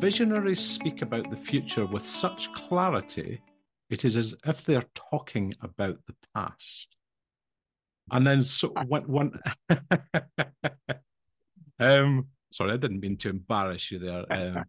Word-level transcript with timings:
visionaries 0.00 0.60
speak 0.60 1.02
about 1.02 1.30
the 1.30 1.36
future 1.36 1.86
with 1.86 2.06
such 2.06 2.52
clarity, 2.52 3.40
it 3.90 4.04
is 4.04 4.16
as 4.16 4.34
if 4.46 4.64
they're 4.64 4.86
talking 4.94 5.54
about 5.60 5.98
the 6.06 6.14
past. 6.34 6.96
And 8.10 8.26
then 8.26 8.42
so 8.42 8.68
one, 8.86 9.02
one 9.02 9.40
um, 11.80 12.26
sorry, 12.52 12.72
I 12.72 12.76
didn't 12.76 13.00
mean 13.00 13.16
to 13.18 13.30
embarrass 13.30 13.90
you 13.90 13.98
there, 13.98 14.24
um, 14.30 14.64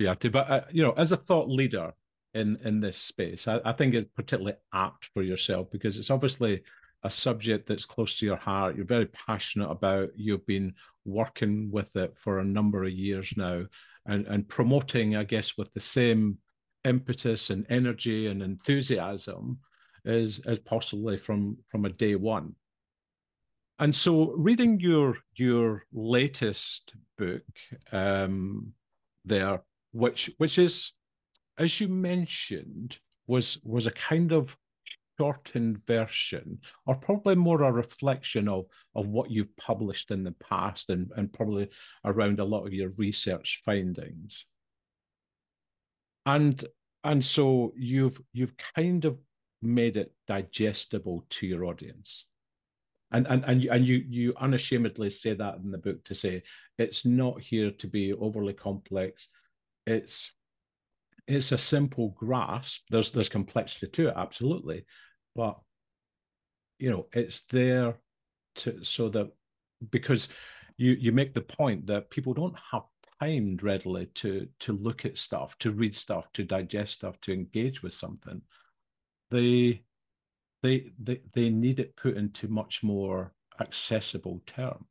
Bjarte, 0.00 0.32
but 0.32 0.50
uh, 0.50 0.62
you 0.70 0.82
know, 0.82 0.92
as 0.92 1.12
a 1.12 1.16
thought 1.16 1.48
leader 1.48 1.92
in 2.34 2.58
in 2.64 2.80
this 2.80 2.98
space, 2.98 3.46
I, 3.48 3.60
I 3.64 3.72
think 3.72 3.94
it's 3.94 4.10
particularly 4.16 4.56
apt 4.72 5.10
for 5.14 5.22
yourself 5.22 5.70
because 5.70 5.98
it's 5.98 6.10
obviously 6.10 6.62
a 7.02 7.10
subject 7.10 7.66
that's 7.66 7.86
close 7.86 8.18
to 8.18 8.26
your 8.26 8.36
heart. 8.36 8.76
You're 8.76 8.84
very 8.84 9.06
passionate 9.06 9.70
about. 9.70 10.10
You've 10.16 10.46
been 10.46 10.74
working 11.04 11.70
with 11.70 11.96
it 11.96 12.14
for 12.16 12.38
a 12.38 12.44
number 12.44 12.84
of 12.84 12.92
years 12.92 13.32
now, 13.36 13.64
and 14.06 14.26
and 14.26 14.48
promoting, 14.48 15.16
I 15.16 15.24
guess, 15.24 15.56
with 15.56 15.72
the 15.74 15.80
same 15.80 16.38
impetus 16.84 17.50
and 17.50 17.66
energy 17.68 18.26
and 18.26 18.42
enthusiasm 18.42 19.58
as 20.06 20.40
as 20.46 20.58
possibly 20.60 21.16
from 21.16 21.58
from 21.68 21.84
a 21.84 21.90
day 21.90 22.14
one. 22.14 22.54
And 23.78 23.94
so, 23.94 24.32
reading 24.32 24.78
your 24.80 25.16
your 25.36 25.84
latest 25.92 26.94
book 27.16 27.42
um, 27.92 28.72
there, 29.24 29.62
which 29.92 30.30
which 30.38 30.58
is, 30.58 30.92
as 31.58 31.80
you 31.80 31.88
mentioned, 31.88 32.98
was 33.26 33.58
was 33.64 33.86
a 33.86 33.92
kind 33.92 34.32
of 34.32 34.56
shortened 35.20 35.86
version, 35.86 36.58
or 36.86 36.94
probably 36.94 37.34
more 37.34 37.62
a 37.62 37.70
reflection 37.70 38.48
of 38.48 38.64
of 38.94 39.06
what 39.06 39.30
you've 39.30 39.54
published 39.58 40.10
in 40.10 40.24
the 40.24 40.32
past, 40.32 40.88
and 40.88 41.10
and 41.14 41.30
probably 41.30 41.68
around 42.06 42.40
a 42.40 42.44
lot 42.44 42.66
of 42.66 42.72
your 42.72 42.88
research 42.96 43.60
findings. 43.66 44.46
And 46.24 46.64
and 47.04 47.22
so 47.22 47.74
you've 47.76 48.18
you've 48.32 48.54
kind 48.74 49.04
of 49.04 49.18
made 49.60 49.98
it 49.98 50.14
digestible 50.26 51.26
to 51.28 51.46
your 51.46 51.66
audience. 51.66 52.24
And 53.12 53.26
and 53.26 53.44
and 53.44 53.62
you, 53.62 53.70
and 53.70 53.86
you 53.86 54.04
you 54.08 54.34
unashamedly 54.40 55.10
say 55.10 55.34
that 55.34 55.56
in 55.56 55.70
the 55.70 55.78
book 55.78 56.02
to 56.04 56.14
say 56.14 56.42
it's 56.78 57.04
not 57.04 57.42
here 57.42 57.72
to 57.72 57.86
be 57.86 58.14
overly 58.14 58.54
complex. 58.54 59.28
It's 59.86 60.32
it's 61.26 61.52
a 61.52 61.58
simple 61.58 62.14
grasp. 62.16 62.80
There's 62.88 63.10
there's 63.10 63.28
complexity 63.28 63.88
to 63.88 64.08
it 64.08 64.14
absolutely 64.16 64.86
but 65.34 65.58
you 66.78 66.90
know 66.90 67.06
it's 67.12 67.40
there 67.50 67.94
to 68.56 68.82
so 68.84 69.08
that 69.08 69.30
because 69.90 70.28
you 70.76 70.92
you 70.92 71.12
make 71.12 71.34
the 71.34 71.40
point 71.40 71.86
that 71.86 72.10
people 72.10 72.34
don't 72.34 72.56
have 72.72 72.82
time 73.20 73.58
readily 73.62 74.06
to 74.14 74.48
to 74.58 74.72
look 74.72 75.04
at 75.04 75.18
stuff 75.18 75.54
to 75.58 75.72
read 75.72 75.94
stuff 75.94 76.26
to 76.32 76.42
digest 76.42 76.94
stuff 76.94 77.20
to 77.20 77.32
engage 77.32 77.82
with 77.82 77.92
something 77.92 78.40
they 79.30 79.82
they 80.62 80.90
they 81.02 81.20
they 81.32 81.50
need 81.50 81.80
it 81.80 81.96
put 81.96 82.16
into 82.16 82.48
much 82.48 82.82
more 82.82 83.32
accessible 83.60 84.42
terms. 84.46 84.84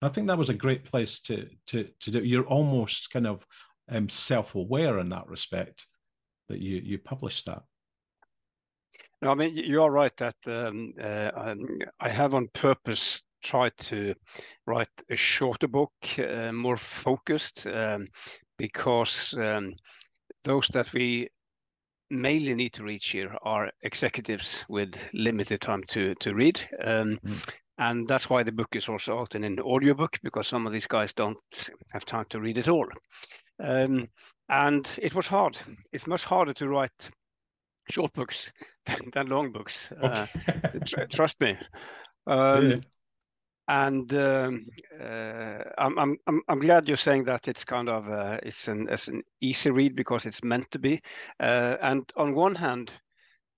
I 0.00 0.08
think 0.08 0.28
that 0.28 0.38
was 0.38 0.48
a 0.48 0.54
great 0.54 0.84
place 0.84 1.20
to 1.22 1.48
to 1.66 1.88
to 2.00 2.10
do. 2.10 2.24
You're 2.24 2.46
almost 2.46 3.10
kind 3.10 3.26
of 3.26 3.44
um, 3.90 4.08
self-aware 4.08 4.98
in 4.98 5.08
that 5.10 5.28
respect 5.28 5.86
that 6.48 6.60
you 6.60 6.80
you 6.84 6.98
published 6.98 7.46
that. 7.46 7.62
No, 9.20 9.30
I 9.30 9.34
mean 9.34 9.56
you 9.56 9.82
are 9.82 9.90
right 9.90 10.16
that 10.18 10.36
um, 10.46 10.92
uh, 11.00 11.54
I 12.00 12.08
have 12.08 12.34
on 12.34 12.48
purpose 12.54 13.22
tried 13.42 13.76
to 13.78 14.14
write 14.66 14.88
a 15.10 15.16
shorter 15.16 15.68
book, 15.68 15.92
uh, 16.18 16.52
more 16.52 16.76
focused, 16.76 17.66
um, 17.66 18.06
because 18.56 19.34
um, 19.38 19.74
those 20.44 20.68
that 20.68 20.92
we 20.92 21.28
mainly 22.10 22.54
need 22.54 22.72
to 22.72 22.84
reach 22.84 23.10
here 23.10 23.34
are 23.42 23.70
executives 23.82 24.64
with 24.68 25.10
limited 25.12 25.60
time 25.60 25.82
to 25.88 26.14
to 26.16 26.34
read. 26.34 26.60
Um, 26.82 27.18
mm. 27.24 27.48
And 27.80 28.08
that's 28.08 28.28
why 28.28 28.42
the 28.42 28.52
book 28.52 28.74
is 28.74 28.88
also 28.88 29.20
out 29.20 29.36
in 29.36 29.44
an 29.44 29.60
audiobook 29.60 30.18
because 30.24 30.48
some 30.48 30.66
of 30.66 30.72
these 30.72 30.88
guys 30.88 31.12
don't 31.12 31.70
have 31.92 32.04
time 32.04 32.24
to 32.30 32.40
read 32.40 32.58
it 32.58 32.68
all. 32.68 32.86
Um, 33.60 34.08
and 34.48 34.98
it 35.00 35.14
was 35.14 35.28
hard. 35.28 35.60
It's 35.92 36.08
much 36.08 36.24
harder 36.24 36.52
to 36.54 36.68
write 36.68 37.10
short 37.90 38.12
books 38.12 38.52
than, 38.86 38.98
than 39.12 39.26
long 39.28 39.52
books. 39.52 39.90
Uh, 39.92 40.26
okay. 40.48 40.78
Tr 40.86 41.00
trust 41.10 41.40
me. 41.40 41.58
Um, 42.26 42.70
yeah 42.70 42.76
and 43.68 44.14
um, 44.14 44.66
uh, 44.98 45.58
I'm, 45.76 45.98
I'm 45.98 46.40
I'm 46.48 46.58
glad 46.58 46.88
you're 46.88 46.96
saying 46.96 47.24
that 47.24 47.48
it's 47.48 47.64
kind 47.64 47.90
of 47.90 48.08
uh, 48.08 48.38
it's 48.42 48.66
an 48.66 48.88
it's 48.90 49.08
an 49.08 49.22
easy 49.42 49.70
read 49.70 49.94
because 49.94 50.24
it's 50.24 50.42
meant 50.42 50.70
to 50.70 50.78
be. 50.78 51.02
Uh, 51.38 51.76
and 51.82 52.10
on 52.16 52.34
one 52.34 52.54
hand, 52.54 52.98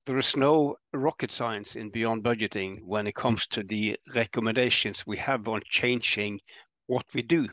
there 0.07 0.19
is 0.19 0.37
no 0.37 0.75
rocket 0.93 1.31
science 1.31 1.77
in 1.77 1.91
beyond 1.91 2.25
budgeting 2.25 2.79
when 2.85 3.07
it 3.07 3.15
comes 3.15 3.47
to 3.47 3.63
the 3.63 3.97
recommendations 4.15 5.07
we 5.07 5.17
have 5.17 5.47
on 5.47 5.61
changing 5.67 6.41
what 6.89 7.07
we 7.15 7.23
do. 7.23 7.47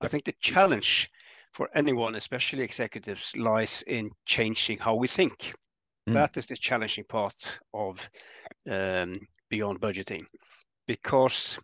I 0.00 0.08
think 0.08 0.24
the 0.24 0.34
challenge 0.40 1.08
for 1.52 1.68
anyone, 1.74 2.16
especially 2.16 2.64
executives, 2.64 3.36
lies 3.36 3.84
in 3.86 4.10
changing 4.26 4.78
how 4.78 4.96
we 4.96 5.06
think. 5.06 5.54
Mm. 6.08 6.14
That 6.14 6.36
is 6.36 6.46
the 6.46 6.56
challenging 6.56 7.04
part 7.04 7.60
of 7.74 8.08
um, 8.70 9.20
beyond 9.50 9.80
budgeting 9.80 10.24
because 10.86 11.58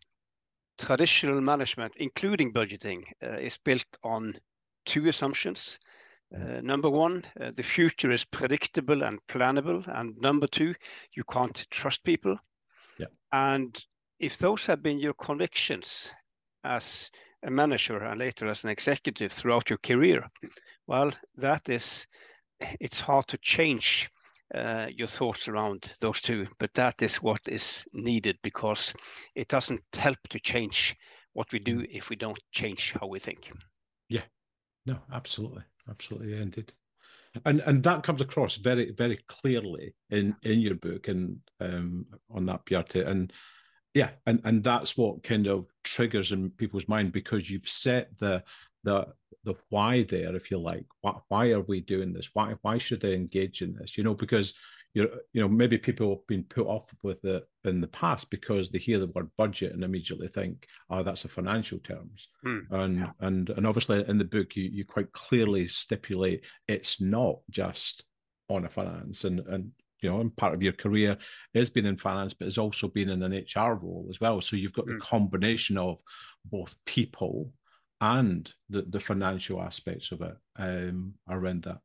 traditional 0.79 1.41
management, 1.41 1.95
including 1.97 2.53
budgeting, 2.53 3.05
uh, 3.23 3.39
is 3.39 3.59
built 3.59 3.87
on 4.03 4.35
two 4.85 5.09
assumptions. 5.09 5.79
Uh, 6.35 6.61
number 6.61 6.91
one, 6.91 7.25
uh, 7.41 7.53
the 7.57 7.63
future 7.63 8.13
is 8.13 8.25
predictable 8.25 9.03
and 9.05 9.19
plannable. 9.29 9.83
And 9.99 10.15
number 10.19 10.47
two, 10.47 10.75
you 11.17 11.25
can't 11.25 11.67
trust 11.71 12.05
people. 12.05 12.37
Yeah. 12.99 13.07
And 13.33 13.83
if 14.19 14.37
those 14.37 14.67
have 14.67 14.83
been 14.83 14.99
your 14.99 15.15
convictions 15.15 16.13
as 16.65 17.11
a 17.45 17.51
manager 17.51 17.99
and 18.05 18.19
later 18.19 18.49
as 18.49 18.65
an 18.65 18.71
executive 18.71 19.33
throughout 19.33 19.71
your 19.71 19.79
career, 19.79 20.29
well, 20.87 21.13
that 21.37 21.69
is, 21.69 22.07
it's 22.81 23.01
hard 23.01 23.27
to 23.29 23.39
change 23.39 24.11
uh, 24.55 24.89
your 24.95 25.07
thoughts 25.07 25.49
around 25.49 25.93
those 26.01 26.21
two, 26.21 26.47
but 26.59 26.75
that 26.75 27.01
is 27.03 27.17
what 27.17 27.41
is 27.47 27.87
needed 27.93 28.37
because 28.43 28.95
it 29.35 29.49
doesn't 29.49 29.83
help 29.95 30.19
to 30.31 30.41
change 30.41 30.97
what 31.33 31.53
we 31.53 31.59
do 31.59 31.81
mm. 31.81 31.89
if 31.91 32.11
we 32.11 32.17
don't 32.17 32.39
change 32.53 32.93
how 33.01 33.07
we 33.07 33.19
think. 33.19 33.51
Yeah, 34.09 34.23
no, 34.87 34.99
absolutely, 35.13 35.63
absolutely, 35.89 36.41
indeed, 36.41 36.73
and 37.45 37.61
and 37.61 37.83
that 37.83 38.03
comes 38.03 38.21
across 38.21 38.57
very 38.57 38.93
very 38.93 39.19
clearly 39.29 39.95
in 40.11 40.37
in 40.43 40.61
your 40.61 40.75
book 40.75 41.09
and 41.09 41.39
um, 41.61 42.07
on 42.31 42.47
that 42.47 42.65
Bjarte 42.67 43.07
and 43.07 43.33
yeah, 43.95 44.11
and 44.27 44.41
and 44.45 44.63
that's 44.63 44.97
what 44.97 45.23
kind 45.23 45.47
of 45.47 45.67
triggers 45.85 46.33
in 46.33 46.51
people's 46.51 46.89
mind 46.89 47.13
because 47.13 47.49
you've 47.49 47.69
set 47.69 48.11
the 48.19 48.43
the 48.83 49.07
the 49.45 49.55
why 49.71 50.03
there, 50.05 50.35
if 50.35 50.51
you 50.51 50.59
like. 50.59 50.87
Why, 51.01 51.15
why 51.29 51.51
are 51.51 51.61
we 51.61 51.81
doing 51.81 52.13
this? 52.13 52.31
Why 52.33 52.55
why 52.63 52.79
should 52.79 53.01
they 53.01 53.15
engage 53.15 53.63
in 53.63 53.75
this? 53.75 53.97
You 53.97 54.05
know, 54.05 54.15
because 54.15 54.55
you 54.95 55.09
you 55.33 55.41
know 55.41 55.49
maybe 55.49 55.79
people 55.79 56.11
have 56.11 56.27
been 56.27 56.45
put 56.45 56.67
off 56.67 56.91
with 57.03 57.25
it 57.25 57.45
in 57.65 57.81
the 57.81 57.89
past 57.89 58.31
because 58.31 58.71
they 58.71 58.79
hear 58.79 58.99
the 58.99 59.09
word 59.09 59.31
budget 59.37 59.73
and 59.73 59.85
immediately 59.85 60.29
think, 60.29 60.67
oh, 60.91 61.03
that's 61.03 61.25
a 61.25 61.29
financial 61.29 61.79
terms. 61.79 62.29
Mm, 62.45 62.63
and 62.71 62.99
yeah. 62.99 63.11
and 63.21 63.51
and 63.51 63.67
obviously 63.67 64.05
in 64.09 64.19
the 64.19 64.25
book 64.25 64.57
you 64.57 64.65
you 64.65 64.85
quite 64.85 65.13
clearly 65.13 65.69
stipulate 65.69 66.45
it's 66.69 67.01
not 67.01 67.37
just 67.51 68.05
on 68.49 68.65
a 68.65 68.69
finance 68.69 69.25
and 69.25 69.41
and 69.41 69.71
you 70.05 70.11
know, 70.11 70.21
and 70.21 70.37
part 70.37 70.53
of 70.53 70.63
your 70.63 70.75
career 70.75 71.17
has 71.55 71.71
been 71.71 71.87
in 71.87 71.97
finance, 71.97 72.35
but 72.35 72.45
has 72.45 72.59
also 72.59 72.89
been 72.89 73.09
in 73.09 73.23
an 73.23 73.33
HR 73.33 73.73
role 73.75 74.07
as 74.11 74.21
well. 74.21 74.43
So 74.43 74.55
you've 74.55 74.75
got 74.75 74.85
mm. 74.85 74.89
the 74.89 74.95
hmm. 74.95 75.01
combination 75.01 75.79
of 75.79 75.97
both 76.53 76.75
people 76.85 77.51
and 78.05 78.53
the, 78.69 78.83
the 78.83 79.01
financial 79.01 79.63
aspects 79.63 80.13
of 80.13 80.21
it 80.21 80.37
um, 80.59 81.15
around 81.31 81.63
that. 81.63 81.79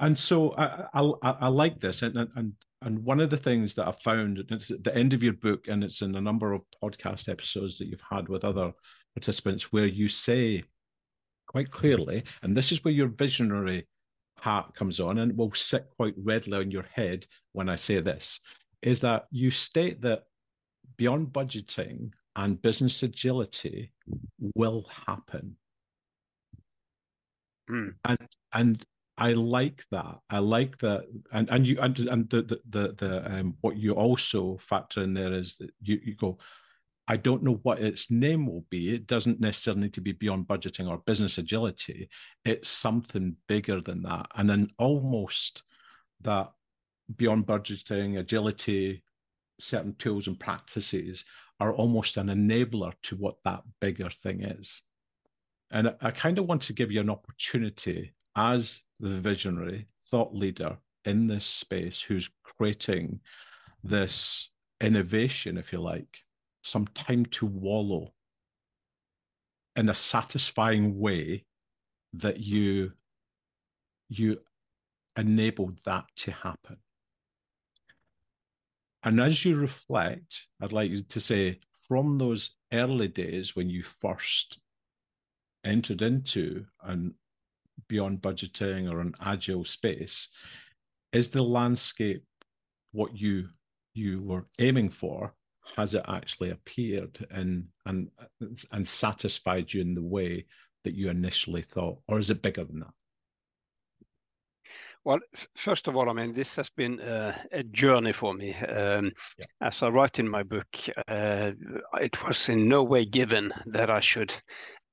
And 0.00 0.18
so 0.18 0.52
I, 0.56 0.86
I, 0.92 1.30
I 1.46 1.48
like 1.48 1.78
this, 1.78 2.02
and 2.02 2.16
and 2.34 2.52
and 2.82 3.04
one 3.04 3.20
of 3.20 3.30
the 3.30 3.36
things 3.36 3.74
that 3.74 3.86
I 3.86 3.92
found 4.02 4.44
it's 4.50 4.72
at 4.72 4.82
the 4.82 4.94
end 4.96 5.12
of 5.12 5.22
your 5.22 5.34
book, 5.34 5.68
and 5.68 5.84
it's 5.84 6.02
in 6.02 6.16
a 6.16 6.20
number 6.20 6.52
of 6.52 6.62
podcast 6.82 7.28
episodes 7.28 7.78
that 7.78 7.86
you've 7.86 8.10
had 8.10 8.28
with 8.28 8.44
other 8.44 8.72
participants, 9.14 9.72
where 9.72 9.86
you 9.86 10.08
say 10.08 10.64
quite 11.46 11.70
clearly, 11.70 12.24
and 12.42 12.56
this 12.56 12.72
is 12.72 12.82
where 12.82 12.92
your 12.92 13.06
visionary 13.06 13.86
hat 14.40 14.66
comes 14.74 14.98
on, 14.98 15.18
and 15.18 15.30
it 15.30 15.36
will 15.36 15.52
sit 15.54 15.86
quite 15.96 16.14
readily 16.18 16.58
on 16.58 16.72
your 16.72 16.86
head 16.92 17.24
when 17.52 17.68
I 17.68 17.76
say 17.76 18.00
this, 18.00 18.40
is 18.82 19.00
that 19.02 19.26
you 19.30 19.52
state 19.52 20.02
that 20.02 20.24
beyond 20.96 21.28
budgeting, 21.28 22.10
and 22.36 22.60
business 22.60 23.02
agility 23.02 23.92
will 24.54 24.86
happen. 25.06 25.56
Mm. 27.70 27.94
And 28.04 28.28
and 28.52 28.86
I 29.16 29.32
like 29.32 29.84
that. 29.90 30.18
I 30.28 30.38
like 30.38 30.76
that, 30.78 31.06
and 31.32 31.48
and 31.50 31.66
you 31.66 31.78
and 31.80 31.98
and 32.00 32.28
the 32.30 32.42
the 32.42 32.60
the, 32.68 32.94
the 32.98 33.32
um 33.32 33.56
what 33.60 33.76
you 33.76 33.92
also 33.92 34.58
factor 34.58 35.02
in 35.02 35.14
there 35.14 35.32
is 35.32 35.56
that 35.58 35.70
you 35.80 36.00
you 36.04 36.14
go 36.14 36.38
I 37.06 37.16
don't 37.16 37.42
know 37.42 37.60
what 37.62 37.80
its 37.80 38.10
name 38.10 38.46
will 38.46 38.64
be. 38.70 38.94
It 38.94 39.06
doesn't 39.06 39.40
necessarily 39.40 39.82
need 39.82 39.94
to 39.94 40.00
be 40.00 40.12
beyond 40.12 40.48
budgeting 40.48 40.88
or 40.88 40.98
business 40.98 41.36
agility. 41.36 42.08
It's 42.44 42.68
something 42.68 43.36
bigger 43.46 43.80
than 43.80 44.02
that. 44.02 44.26
And 44.34 44.48
then 44.48 44.70
almost 44.78 45.62
that 46.22 46.50
beyond 47.16 47.46
budgeting, 47.46 48.18
agility, 48.18 49.02
certain 49.60 49.94
tools 49.96 50.28
and 50.28 50.40
practices 50.40 51.24
are 51.60 51.72
almost 51.72 52.16
an 52.16 52.28
enabler 52.28 52.92
to 53.02 53.16
what 53.16 53.36
that 53.44 53.62
bigger 53.80 54.10
thing 54.22 54.42
is. 54.42 54.82
And 55.70 55.94
I, 56.00 56.10
kind 56.10 56.38
of 56.38 56.46
want 56.46 56.62
to 56.62 56.72
give 56.72 56.90
you 56.90 57.00
an 57.00 57.10
opportunity 57.10 58.12
as 58.36 58.80
the 59.00 59.20
visionary 59.20 59.86
thought 60.10 60.34
leader 60.34 60.76
in 61.04 61.26
this 61.26 61.46
space 61.46 62.00
who's 62.00 62.30
creating 62.42 63.20
this 63.82 64.48
innovation, 64.80 65.56
if 65.56 65.72
you 65.72 65.80
like, 65.80 66.18
some 66.62 66.86
time 66.88 67.26
to 67.26 67.46
wallow 67.46 68.12
in 69.76 69.88
a 69.88 69.94
satisfying 69.94 70.98
way 70.98 71.44
that 72.14 72.38
you 72.38 72.92
you 74.08 74.38
enabled 75.16 75.78
that 75.84 76.04
to 76.16 76.30
happen. 76.30 76.76
And 79.04 79.20
as 79.20 79.44
you 79.44 79.56
reflect, 79.56 80.46
I'd 80.60 80.72
like 80.72 80.90
you 80.90 81.02
to 81.02 81.20
say 81.20 81.60
from 81.86 82.16
those 82.16 82.52
early 82.72 83.08
days 83.08 83.54
when 83.54 83.68
you 83.68 83.82
first 83.82 84.58
entered 85.62 86.00
into 86.00 86.64
an 86.82 87.14
beyond 87.86 88.22
budgeting 88.22 88.90
or 88.90 89.00
an 89.00 89.14
agile 89.20 89.64
space, 89.64 90.28
is 91.12 91.28
the 91.28 91.42
landscape 91.42 92.24
what 92.92 93.16
you 93.16 93.48
you 93.92 94.22
were 94.22 94.46
aiming 94.58 94.90
for? 94.90 95.34
Has 95.76 95.94
it 95.94 96.04
actually 96.08 96.50
appeared 96.50 97.26
and 97.30 97.66
and 97.84 98.10
and 98.72 98.88
satisfied 98.88 99.72
you 99.72 99.82
in 99.82 99.94
the 99.94 100.02
way 100.02 100.46
that 100.84 100.94
you 100.94 101.10
initially 101.10 101.62
thought, 101.62 101.98
or 102.08 102.18
is 102.18 102.30
it 102.30 102.42
bigger 102.42 102.64
than 102.64 102.80
that? 102.80 102.94
Well, 105.04 105.20
first 105.54 105.86
of 105.86 105.96
all, 105.96 106.08
I 106.08 106.14
mean, 106.14 106.32
this 106.32 106.56
has 106.56 106.70
been 106.70 106.98
uh, 106.98 107.36
a 107.52 107.62
journey 107.62 108.12
for 108.12 108.32
me. 108.32 108.54
Um, 108.54 109.12
yeah. 109.38 109.44
As 109.60 109.82
I 109.82 109.88
write 109.88 110.18
in 110.18 110.28
my 110.28 110.42
book, 110.42 110.66
uh, 111.08 111.52
it 112.00 112.26
was 112.26 112.48
in 112.48 112.68
no 112.68 112.82
way 112.82 113.04
given 113.04 113.52
that 113.66 113.90
I 113.90 114.00
should 114.00 114.34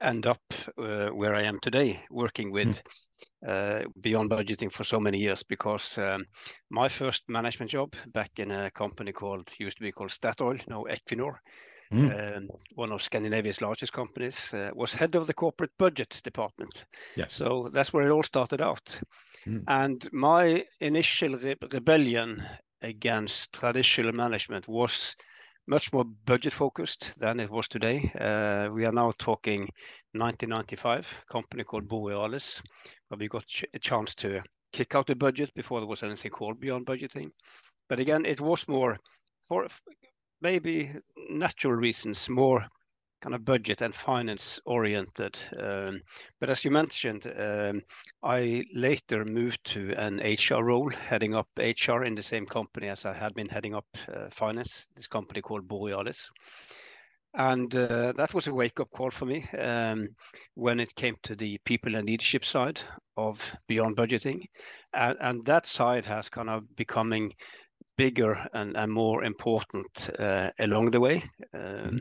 end 0.01 0.25
up 0.25 0.41
uh, 0.77 1.09
where 1.09 1.33
I 1.33 1.43
am 1.43 1.59
today, 1.61 2.01
working 2.09 2.51
with 2.51 2.81
mm. 3.45 3.85
beyond 4.01 4.29
budgeting 4.31 4.71
for 4.71 4.83
so 4.83 4.99
many 4.99 5.17
years. 5.17 5.43
Because 5.43 5.97
um, 5.97 6.25
my 6.69 6.89
first 6.89 7.23
management 7.29 7.71
job 7.71 7.93
back 8.07 8.31
in 8.37 8.51
a 8.51 8.69
company 8.71 9.13
called 9.13 9.49
used 9.59 9.77
to 9.77 9.83
be 9.83 9.93
called 9.93 10.09
Statoil, 10.09 10.59
now 10.67 10.83
Equinor, 10.89 11.35
mm. 11.91 12.37
um, 12.37 12.49
one 12.75 12.91
of 12.91 13.03
Scandinavia's 13.03 13.61
largest 13.61 13.93
companies, 13.93 14.53
uh, 14.53 14.71
was 14.73 14.93
head 14.93 15.15
of 15.15 15.27
the 15.27 15.33
corporate 15.33 15.71
budget 15.77 16.21
department. 16.23 16.85
Yes. 17.15 17.33
So 17.33 17.69
that's 17.73 17.93
where 17.93 18.07
it 18.07 18.11
all 18.11 18.23
started 18.23 18.61
out. 18.61 18.99
Mm. 19.45 19.63
And 19.67 20.09
my 20.13 20.65
initial 20.79 21.37
re 21.37 21.55
rebellion 21.71 22.43
against 22.81 23.53
traditional 23.53 24.11
management 24.11 24.67
was 24.67 25.15
much 25.67 25.93
more 25.93 26.05
budget 26.25 26.53
focused 26.53 27.19
than 27.19 27.39
it 27.39 27.49
was 27.49 27.67
today. 27.67 28.11
Uh, 28.19 28.69
we 28.71 28.85
are 28.85 28.91
now 28.91 29.13
talking 29.17 29.61
1995, 30.13 31.07
a 31.07 31.31
company 31.31 31.63
called 31.63 31.87
Borealis, 31.87 32.61
where 33.07 33.17
we 33.17 33.27
got 33.27 33.45
ch 33.45 33.63
a 33.73 33.79
chance 33.79 34.15
to 34.15 34.41
kick 34.73 34.95
out 34.95 35.07
the 35.07 35.15
budget 35.15 35.53
before 35.53 35.79
there 35.79 35.87
was 35.87 36.03
anything 36.03 36.31
called 36.31 36.59
beyond 36.59 36.85
budgeting. 36.85 37.29
But 37.89 37.99
again, 37.99 38.25
it 38.25 38.41
was 38.41 38.67
more 38.67 38.97
for 39.47 39.67
maybe 40.41 40.91
natural 41.29 41.73
reasons, 41.73 42.29
more 42.29 42.65
kind 43.21 43.35
of 43.35 43.45
budget 43.45 43.81
and 43.81 43.93
finance 43.93 44.59
oriented. 44.65 45.37
Um, 45.57 46.01
but 46.39 46.49
as 46.49 46.65
you 46.65 46.71
mentioned, 46.71 47.31
um, 47.37 47.81
I 48.23 48.63
later 48.73 49.23
moved 49.23 49.63
to 49.65 49.93
an 49.97 50.19
HR 50.19 50.63
role, 50.63 50.89
heading 50.89 51.35
up 51.35 51.47
HR 51.57 52.03
in 52.03 52.15
the 52.15 52.23
same 52.23 52.45
company 52.45 52.89
as 52.89 53.05
I 53.05 53.13
had 53.13 53.33
been 53.35 53.47
heading 53.49 53.75
up 53.75 53.85
uh, 54.11 54.29
finance, 54.31 54.87
this 54.95 55.07
company 55.07 55.41
called 55.41 55.67
Borealis. 55.67 56.31
And 57.33 57.73
uh, 57.73 58.11
that 58.17 58.33
was 58.33 58.47
a 58.47 58.53
wake 58.53 58.81
up 58.81 58.91
call 58.91 59.09
for 59.09 59.25
me 59.25 59.47
um, 59.57 60.09
when 60.55 60.81
it 60.81 60.93
came 60.95 61.15
to 61.23 61.35
the 61.35 61.59
people 61.63 61.95
and 61.95 62.05
leadership 62.05 62.43
side 62.43 62.81
of 63.15 63.39
beyond 63.67 63.95
budgeting. 63.95 64.47
And, 64.93 65.17
and 65.21 65.45
that 65.45 65.65
side 65.65 66.05
has 66.05 66.27
kind 66.27 66.49
of 66.49 66.75
becoming 66.75 67.31
bigger 67.97 68.47
and, 68.53 68.75
and 68.75 68.91
more 68.91 69.23
important 69.23 70.09
uh, 70.19 70.49
along 70.59 70.91
the 70.91 70.99
way. 70.99 71.23
Um, 71.53 71.61
mm-hmm. 71.61 71.97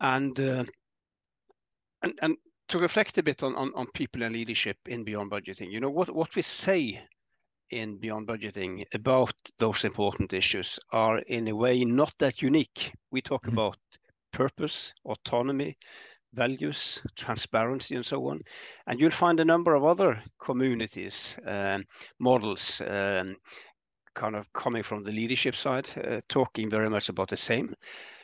and, 0.00 0.40
uh, 0.40 0.64
and 2.02 2.18
and 2.22 2.36
to 2.68 2.78
reflect 2.78 3.18
a 3.18 3.22
bit 3.22 3.42
on, 3.42 3.54
on, 3.56 3.72
on 3.74 3.86
people 3.94 4.22
and 4.22 4.34
leadership 4.34 4.76
in 4.86 5.04
beyond 5.04 5.30
budgeting, 5.30 5.70
you 5.70 5.80
know 5.80 5.90
what 5.90 6.14
what 6.14 6.34
we 6.36 6.42
say 6.42 7.02
in 7.70 7.98
beyond 7.98 8.26
budgeting 8.26 8.84
about 8.94 9.34
those 9.58 9.84
important 9.84 10.32
issues 10.32 10.78
are 10.92 11.18
in 11.18 11.48
a 11.48 11.54
way 11.54 11.84
not 11.84 12.12
that 12.18 12.42
unique. 12.42 12.92
We 13.10 13.22
talk 13.22 13.42
mm-hmm. 13.42 13.58
about 13.58 13.76
purpose, 14.32 14.92
autonomy, 15.04 15.76
values, 16.32 17.02
transparency, 17.16 17.96
and 17.96 18.06
so 18.06 18.28
on. 18.28 18.40
And 18.86 19.00
you'll 19.00 19.10
find 19.10 19.40
a 19.40 19.44
number 19.44 19.74
of 19.74 19.84
other 19.84 20.22
communities, 20.40 21.38
um, 21.46 21.84
models, 22.18 22.80
um, 22.86 23.36
kind 24.20 24.36
of 24.36 24.52
coming 24.52 24.82
from 24.82 25.02
the 25.02 25.12
leadership 25.12 25.56
side, 25.56 25.88
uh, 25.96 26.20
talking 26.28 26.70
very 26.70 26.90
much 26.90 27.08
about 27.08 27.28
the 27.30 27.36
same. 27.36 27.74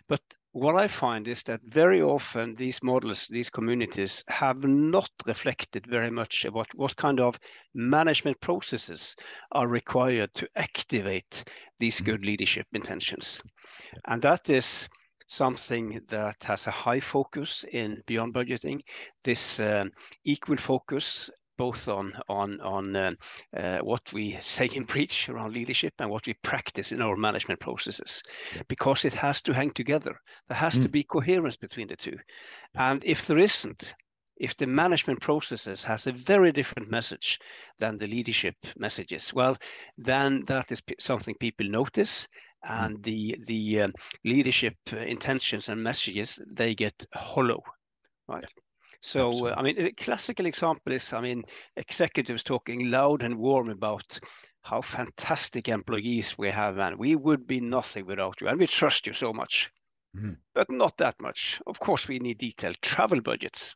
But 0.09 0.21
what 0.53 0.77
I 0.77 0.89
find 0.89 1.27
is 1.27 1.43
that 1.45 1.61
very 1.65 2.03
often 2.03 2.55
these 2.55 2.83
models, 2.83 3.27
these 3.29 3.51
communities 3.51 4.23
have 4.29 4.63
not 4.65 5.11
reflected 5.27 5.87
very 5.87 6.11
much 6.11 6.45
about 6.45 6.67
what 6.75 6.97
kind 6.97 7.19
of 7.21 7.39
management 7.75 8.41
processes 8.41 9.17
are 9.53 9.69
required 9.69 10.33
to 10.35 10.49
activate 10.57 11.45
these 11.79 11.97
mm-hmm. 11.97 12.11
good 12.11 12.25
leadership 12.25 12.67
intentions. 12.73 13.41
And 14.07 14.21
that 14.23 14.51
is 14.51 14.89
something 15.27 16.01
that 16.09 16.37
has 16.43 16.67
a 16.67 16.79
high 16.85 17.01
focus 17.01 17.65
in 17.73 18.03
beyond 18.07 18.35
budgeting, 18.35 18.81
this 19.25 19.61
um, 19.61 19.91
equal 20.25 20.57
focus 20.57 21.31
both 21.57 21.89
on 21.89 22.13
on 22.29 22.61
on 22.61 22.97
uh, 22.97 23.13
uh, 23.57 23.79
what 23.79 24.13
we 24.13 24.33
say 24.41 24.69
and 24.77 24.89
preach 24.89 25.29
around 25.29 25.55
leadership 25.55 25.95
and 25.99 26.11
what 26.11 26.27
we 26.27 26.35
practice 26.43 26.93
in 26.93 27.03
our 27.03 27.17
management 27.17 27.61
processes, 27.61 28.23
because 28.69 29.05
it 29.05 29.15
has 29.15 29.43
to 29.43 29.53
hang 29.53 29.71
together. 29.71 30.21
There 30.49 30.57
has 30.59 30.79
mm. 30.79 30.83
to 30.83 30.89
be 30.89 31.03
coherence 31.05 31.57
between 31.57 31.89
the 31.89 31.97
two, 31.97 32.19
and 32.75 33.03
if 33.05 33.27
there 33.27 33.39
isn't, 33.39 33.95
if 34.37 34.57
the 34.57 34.67
management 34.67 35.21
processes 35.21 35.85
has 35.85 36.07
a 36.07 36.13
very 36.13 36.53
different 36.53 36.91
message 36.91 37.39
than 37.79 37.99
the 37.99 38.07
leadership 38.07 38.57
messages, 38.77 39.33
well, 39.35 39.57
then 39.97 40.43
that 40.47 40.71
is 40.73 40.83
something 40.99 41.35
people 41.41 41.69
notice, 41.69 42.29
mm. 42.67 42.85
and 42.85 43.03
the 43.03 43.37
the 43.47 43.83
um, 43.83 43.93
leadership 44.25 44.77
uh, 44.93 44.97
intentions 44.99 45.69
and 45.69 45.83
messages 45.83 46.39
they 46.55 46.75
get 46.75 46.95
hollow, 47.15 47.63
right? 48.29 48.45
So, 49.03 49.49
uh, 49.49 49.55
I 49.57 49.63
mean, 49.63 49.79
a 49.79 49.93
classical 49.93 50.47
example 50.47 50.93
is, 50.93 51.13
I 51.13 51.21
mean, 51.21 51.45
executives 51.77 52.43
talking 52.43 52.91
loud 52.91 53.23
and 53.23 53.39
warm 53.39 53.71
about 53.71 54.19
how 54.63 54.81
fantastic 54.81 55.69
employees 55.69 56.37
we 56.37 56.51
have, 56.51 56.79
and 56.79 56.97
we 56.97 57.15
would 57.15 57.47
be 57.47 57.61
nothing 57.61 58.07
without 58.07 58.41
you, 58.41 58.49
and 58.49 58.59
we 58.59 58.67
trust 58.67 59.07
you 59.07 59.13
so 59.13 59.33
much. 59.33 59.71
Mm-hmm. 60.17 60.33
But 60.55 60.71
not 60.71 60.97
that 60.97 61.21
much. 61.21 61.61
Of 61.67 61.79
course, 61.79 62.09
we 62.09 62.19
need 62.19 62.39
detailed 62.39 62.81
travel 62.83 63.21
budgets. 63.21 63.75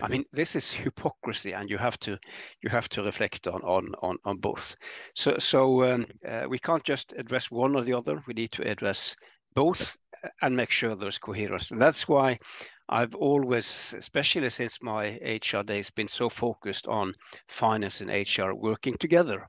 I 0.00 0.06
mean, 0.06 0.24
this 0.32 0.54
is 0.54 0.72
hypocrisy, 0.72 1.54
and 1.54 1.68
you 1.68 1.76
have 1.76 1.98
to 2.00 2.18
you 2.62 2.70
have 2.70 2.88
to 2.90 3.02
reflect 3.02 3.48
on 3.48 3.60
on 3.62 3.94
on, 4.00 4.16
on 4.24 4.36
both. 4.36 4.76
So 5.14 5.36
so 5.38 5.82
um, 5.92 6.06
uh, 6.28 6.44
we 6.48 6.58
can't 6.58 6.84
just 6.84 7.14
address 7.16 7.50
one 7.50 7.74
or 7.74 7.82
the 7.82 7.94
other. 7.94 8.22
We 8.26 8.34
need 8.34 8.52
to 8.52 8.68
address 8.68 9.16
both 9.54 9.96
and 10.42 10.56
make 10.56 10.70
sure 10.70 10.94
there's 10.94 11.18
coherence. 11.18 11.72
And 11.72 11.80
that's 11.80 12.06
why 12.06 12.38
I've 12.88 13.14
always, 13.14 13.94
especially 13.96 14.50
since 14.50 14.82
my 14.82 15.18
HR 15.22 15.62
days, 15.62 15.90
been 15.90 16.08
so 16.08 16.28
focused 16.28 16.86
on 16.86 17.14
finance 17.48 18.00
and 18.00 18.10
HR 18.10 18.52
working 18.54 18.96
together 18.96 19.46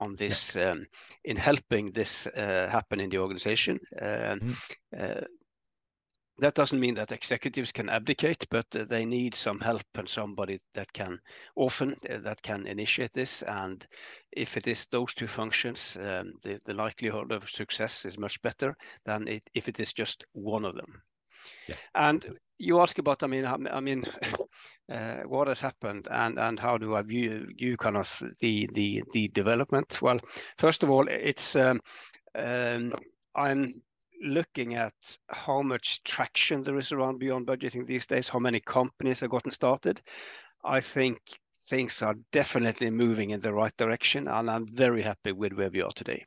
on 0.00 0.16
this 0.16 0.56
yeah. 0.56 0.70
um, 0.70 0.84
in 1.24 1.36
helping 1.36 1.92
this 1.92 2.26
uh, 2.26 2.68
happen 2.70 3.00
in 3.00 3.10
the 3.10 3.18
organization. 3.18 3.78
Uh, 4.00 4.34
mm. 4.34 4.56
uh, 4.98 5.24
that 6.38 6.54
doesn't 6.54 6.80
mean 6.80 6.94
that 6.94 7.12
executives 7.12 7.70
can 7.70 7.88
abdicate, 7.88 8.46
but 8.50 8.66
uh, 8.74 8.84
they 8.84 9.04
need 9.04 9.34
some 9.34 9.60
help 9.60 9.84
and 9.94 10.08
somebody 10.08 10.58
that 10.74 10.92
can 10.92 11.18
often 11.54 11.94
uh, 12.10 12.18
that 12.18 12.42
can 12.42 12.66
initiate 12.66 13.12
this. 13.12 13.42
And 13.42 13.86
if 14.32 14.56
it 14.56 14.66
is 14.66 14.86
those 14.86 15.14
two 15.14 15.28
functions, 15.28 15.96
um, 16.00 16.32
the, 16.42 16.58
the 16.64 16.74
likelihood 16.74 17.30
of 17.30 17.48
success 17.48 18.04
is 18.04 18.18
much 18.18 18.42
better 18.42 18.74
than 19.04 19.28
it, 19.28 19.42
if 19.54 19.68
it 19.68 19.78
is 19.78 19.92
just 19.92 20.24
one 20.32 20.64
of 20.64 20.74
them. 20.74 21.02
Yeah. 21.68 21.76
And 21.94 22.38
you 22.62 22.80
ask 22.80 22.98
about, 22.98 23.22
I 23.22 23.26
mean, 23.26 23.44
I 23.44 23.80
mean, 23.80 24.04
uh, 24.92 25.22
what 25.26 25.48
has 25.48 25.60
happened 25.60 26.06
and 26.10 26.38
and 26.38 26.58
how 26.60 26.78
do 26.78 26.94
I 26.94 27.02
view 27.02 27.48
you 27.56 27.76
kind 27.76 27.96
of 27.96 28.22
the 28.40 28.68
the 28.72 29.02
the 29.12 29.28
development? 29.28 30.00
Well, 30.00 30.20
first 30.58 30.82
of 30.82 30.90
all, 30.90 31.08
it's 31.08 31.56
um, 31.56 31.80
um, 32.34 32.94
I'm 33.34 33.82
looking 34.22 34.74
at 34.74 34.94
how 35.28 35.62
much 35.62 36.04
traction 36.04 36.62
there 36.62 36.78
is 36.78 36.92
around 36.92 37.18
beyond 37.18 37.46
budgeting 37.46 37.86
these 37.86 38.06
days, 38.06 38.28
how 38.28 38.38
many 38.38 38.60
companies 38.60 39.18
have 39.20 39.30
gotten 39.30 39.50
started, 39.50 40.00
I 40.64 40.80
think 40.80 41.18
things 41.68 42.02
are 42.02 42.14
definitely 42.30 42.90
moving 42.90 43.30
in 43.30 43.40
the 43.40 43.52
right 43.52 43.76
direction, 43.76 44.28
and 44.28 44.50
I'm 44.50 44.66
very 44.66 45.02
happy 45.02 45.32
with 45.32 45.52
where 45.52 45.70
we 45.70 45.82
are 45.82 45.92
today. 45.92 46.24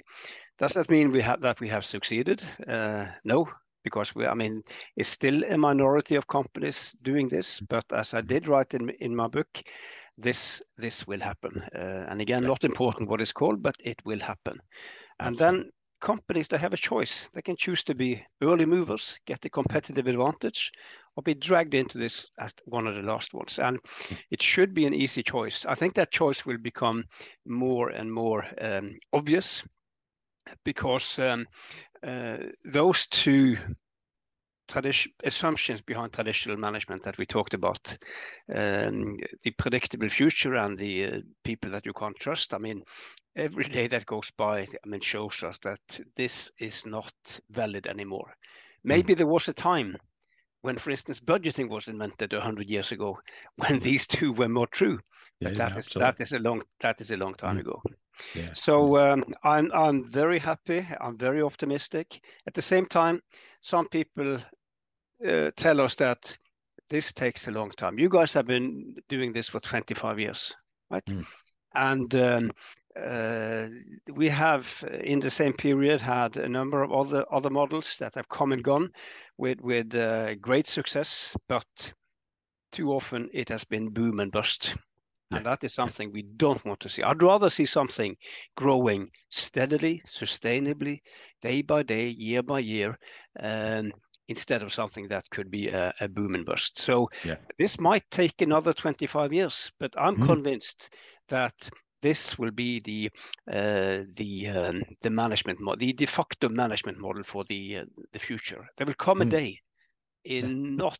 Does 0.57 0.73
that 0.73 0.89
mean 0.89 1.11
we 1.11 1.21
have 1.21 1.41
that 1.41 1.59
we 1.59 1.69
have 1.69 1.85
succeeded? 1.85 2.43
Uh, 2.67 3.07
no, 3.23 3.47
because 3.85 4.13
we, 4.15 4.25
I 4.25 4.33
mean, 4.33 4.63
it's 4.97 5.07
still 5.09 5.43
a 5.45 5.57
minority 5.57 6.17
of 6.17 6.27
companies 6.27 6.93
doing 7.03 7.29
this. 7.29 7.61
But 7.61 7.85
as 7.93 8.13
I 8.13 8.21
did 8.21 8.47
write 8.47 8.73
in 8.73 8.89
in 8.99 9.15
my 9.15 9.27
book, 9.27 9.61
this 10.17 10.61
this 10.77 11.07
will 11.07 11.21
happen. 11.21 11.63
Uh, 11.73 12.09
and 12.09 12.21
again, 12.21 12.43
not 12.43 12.63
important 12.65 13.09
what 13.09 13.21
it's 13.21 13.31
called, 13.33 13.63
but 13.63 13.75
it 13.83 13.99
will 14.05 14.19
happen. 14.19 14.59
And 15.19 15.37
then 15.37 15.71
companies 16.01 16.47
that 16.49 16.59
have 16.59 16.73
a 16.73 16.77
choice. 16.77 17.29
They 17.33 17.41
can 17.41 17.55
choose 17.55 17.83
to 17.85 17.95
be 17.95 18.23
early 18.41 18.65
movers, 18.65 19.19
get 19.25 19.41
the 19.41 19.49
competitive 19.49 20.07
advantage, 20.07 20.71
or 21.15 21.23
be 21.23 21.33
dragged 21.33 21.73
into 21.73 21.97
this 21.97 22.29
as 22.37 22.53
one 22.65 22.87
of 22.87 22.95
the 22.95 23.01
last 23.01 23.33
ones. 23.33 23.59
And 23.59 23.79
it 24.31 24.41
should 24.41 24.73
be 24.73 24.85
an 24.85 24.93
easy 24.93 25.23
choice. 25.23 25.65
I 25.65 25.75
think 25.75 25.93
that 25.93 26.11
choice 26.11 26.45
will 26.45 26.59
become 26.59 27.05
more 27.45 27.89
and 27.89 28.11
more 28.11 28.45
um, 28.61 28.99
obvious 29.13 29.63
because 30.63 31.19
um, 31.19 31.47
uh, 32.03 32.37
those 32.63 33.07
two 33.07 33.57
tradition 34.67 35.11
assumptions 35.23 35.81
behind 35.81 36.11
traditional 36.11 36.57
management 36.57 37.03
that 37.03 37.17
we 37.17 37.25
talked 37.25 37.53
about, 37.53 37.97
um, 38.53 39.17
the 39.43 39.51
predictable 39.57 40.09
future 40.09 40.55
and 40.55 40.77
the 40.77 41.05
uh, 41.05 41.19
people 41.43 41.69
that 41.71 41.85
you 41.85 41.93
can't 41.93 42.17
trust. 42.19 42.53
I 42.53 42.57
mean, 42.57 42.83
every 43.35 43.65
day 43.65 43.87
that 43.87 44.05
goes 44.05 44.31
by, 44.37 44.61
I 44.61 44.87
mean, 44.87 45.01
shows 45.01 45.43
us 45.43 45.57
that 45.59 45.79
this 46.15 46.51
is 46.59 46.85
not 46.85 47.13
valid 47.51 47.87
anymore. 47.87 48.35
Maybe 48.83 49.13
mm. 49.13 49.17
there 49.17 49.27
was 49.27 49.47
a 49.47 49.53
time 49.53 49.95
when, 50.61 50.77
for 50.77 50.89
instance, 50.89 51.19
budgeting 51.19 51.69
was 51.69 51.87
invented 51.87 52.33
hundred 52.33 52.69
years 52.69 52.91
ago, 52.91 53.19
when 53.57 53.79
these 53.79 54.07
two 54.07 54.33
were 54.33 54.49
more 54.49 54.67
true. 54.67 54.99
Yeah, 55.39 55.49
but 55.49 55.57
that 55.57 55.71
yeah, 55.73 55.77
is 55.79 55.89
that 55.95 56.21
is 56.21 56.33
a 56.33 56.39
long 56.39 56.63
that 56.79 57.01
is 57.01 57.11
a 57.11 57.17
long 57.17 57.35
time 57.35 57.57
mm. 57.57 57.61
ago. 57.61 57.81
Yeah. 58.33 58.49
So 58.53 58.97
um, 58.97 59.23
I'm 59.43 59.71
I'm 59.73 60.05
very 60.05 60.39
happy. 60.39 60.85
I'm 61.01 61.17
very 61.17 61.41
optimistic. 61.41 62.19
At 62.47 62.53
the 62.53 62.61
same 62.61 62.85
time, 62.85 63.21
some 63.61 63.87
people 63.87 64.39
uh, 65.27 65.51
tell 65.55 65.81
us 65.81 65.95
that 65.95 66.37
this 66.89 67.11
takes 67.11 67.47
a 67.47 67.51
long 67.51 67.71
time. 67.71 67.99
You 67.99 68.09
guys 68.09 68.33
have 68.33 68.45
been 68.45 68.95
doing 69.09 69.33
this 69.33 69.49
for 69.49 69.59
25 69.59 70.19
years, 70.19 70.55
right? 70.89 71.05
Mm. 71.05 71.25
And 71.73 72.15
um, 72.15 72.51
uh, 73.01 73.67
we 74.13 74.29
have, 74.29 74.83
in 75.03 75.19
the 75.19 75.29
same 75.29 75.53
period, 75.53 75.99
had 75.99 76.37
a 76.37 76.47
number 76.47 76.83
of 76.83 76.91
other 76.91 77.25
other 77.31 77.49
models 77.49 77.97
that 77.97 78.15
have 78.15 78.29
come 78.29 78.53
and 78.53 78.63
gone 78.63 78.89
with 79.37 79.59
with 79.61 79.93
uh, 79.95 80.35
great 80.35 80.67
success, 80.67 81.35
but 81.47 81.93
too 82.71 82.91
often 82.91 83.29
it 83.33 83.49
has 83.49 83.63
been 83.63 83.89
boom 83.89 84.19
and 84.19 84.31
bust. 84.31 84.75
Yeah. 85.35 85.37
And 85.37 85.45
that 85.45 85.63
is 85.63 85.73
something 85.73 86.11
we 86.11 86.23
don't 86.23 86.63
want 86.65 86.79
to 86.81 86.89
see. 86.89 87.03
I'd 87.03 87.21
rather 87.21 87.49
see 87.49 87.65
something 87.65 88.15
growing 88.55 89.09
steadily, 89.29 90.01
sustainably, 90.07 90.99
day 91.41 91.61
by 91.61 91.83
day, 91.83 92.07
year 92.07 92.41
by 92.41 92.59
year, 92.59 92.97
um, 93.39 93.91
instead 94.27 94.63
of 94.63 94.73
something 94.73 95.07
that 95.09 95.29
could 95.29 95.51
be 95.51 95.67
a, 95.67 95.93
a 95.99 96.07
boom 96.07 96.35
and 96.35 96.45
bust. 96.45 96.79
So 96.79 97.09
yeah. 97.23 97.35
this 97.59 97.79
might 97.79 98.03
take 98.11 98.41
another 98.41 98.73
25 98.73 99.33
years, 99.33 99.71
but 99.79 99.93
I'm 99.97 100.17
mm. 100.17 100.25
convinced 100.25 100.89
that 101.27 101.53
this 102.01 102.37
will 102.37 102.51
be 102.51 102.79
the 102.79 103.09
uh, 103.51 104.03
the 104.15 104.47
um, 104.47 104.83
the 105.01 105.09
management 105.09 105.59
model, 105.59 105.79
the 105.79 105.93
de 105.93 106.05
facto 106.05 106.49
management 106.49 106.99
model 106.99 107.23
for 107.23 107.43
the 107.45 107.77
uh, 107.77 107.85
the 108.13 108.19
future. 108.19 108.67
There 108.77 108.85
will 108.85 108.93
come 108.93 109.19
mm. 109.19 109.23
a 109.23 109.25
day 109.25 109.59
in 110.23 110.75
not 110.75 110.97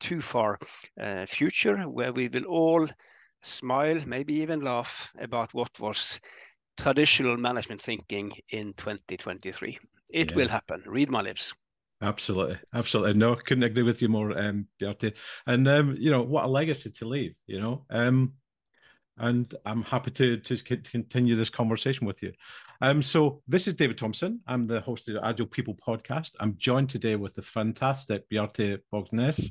too 0.00 0.20
far 0.20 0.58
uh, 1.00 1.26
future 1.26 1.82
where 1.82 2.12
we 2.12 2.28
will 2.28 2.44
all 2.44 2.88
smile, 3.42 4.00
maybe 4.06 4.34
even 4.34 4.60
laugh 4.60 5.12
about 5.18 5.52
what 5.54 5.78
was 5.80 6.20
traditional 6.76 7.36
management 7.36 7.80
thinking 7.80 8.32
in 8.50 8.72
2023. 8.74 9.78
It 10.10 10.30
yeah. 10.30 10.36
will 10.36 10.48
happen. 10.48 10.82
Read 10.86 11.10
my 11.10 11.22
lips. 11.22 11.52
Absolutely, 12.02 12.58
absolutely. 12.74 13.14
No, 13.14 13.36
couldn't 13.36 13.62
agree 13.62 13.84
with 13.84 14.02
you 14.02 14.08
more, 14.08 14.36
um, 14.36 14.66
Bjarte. 14.80 15.14
And 15.46 15.68
um, 15.68 15.96
you 15.98 16.10
know, 16.10 16.22
what 16.22 16.44
a 16.44 16.48
legacy 16.48 16.90
to 16.90 17.06
leave. 17.06 17.34
You 17.46 17.60
know, 17.60 17.86
um, 17.90 18.32
and 19.18 19.54
I'm 19.64 19.82
happy 19.82 20.10
to 20.12 20.36
to 20.36 20.56
continue 20.82 21.36
this 21.36 21.50
conversation 21.50 22.06
with 22.06 22.20
you. 22.22 22.32
Um, 22.80 23.02
so 23.02 23.40
this 23.46 23.68
is 23.68 23.74
David 23.74 23.98
Thompson. 23.98 24.40
I'm 24.48 24.66
the 24.66 24.80
host 24.80 25.08
of 25.08 25.14
the 25.14 25.24
Agile 25.24 25.46
People 25.46 25.76
podcast. 25.86 26.30
I'm 26.40 26.56
joined 26.58 26.90
today 26.90 27.14
with 27.14 27.34
the 27.34 27.42
fantastic 27.42 28.28
Bjarte 28.28 28.78
Bogsnes, 28.92 29.48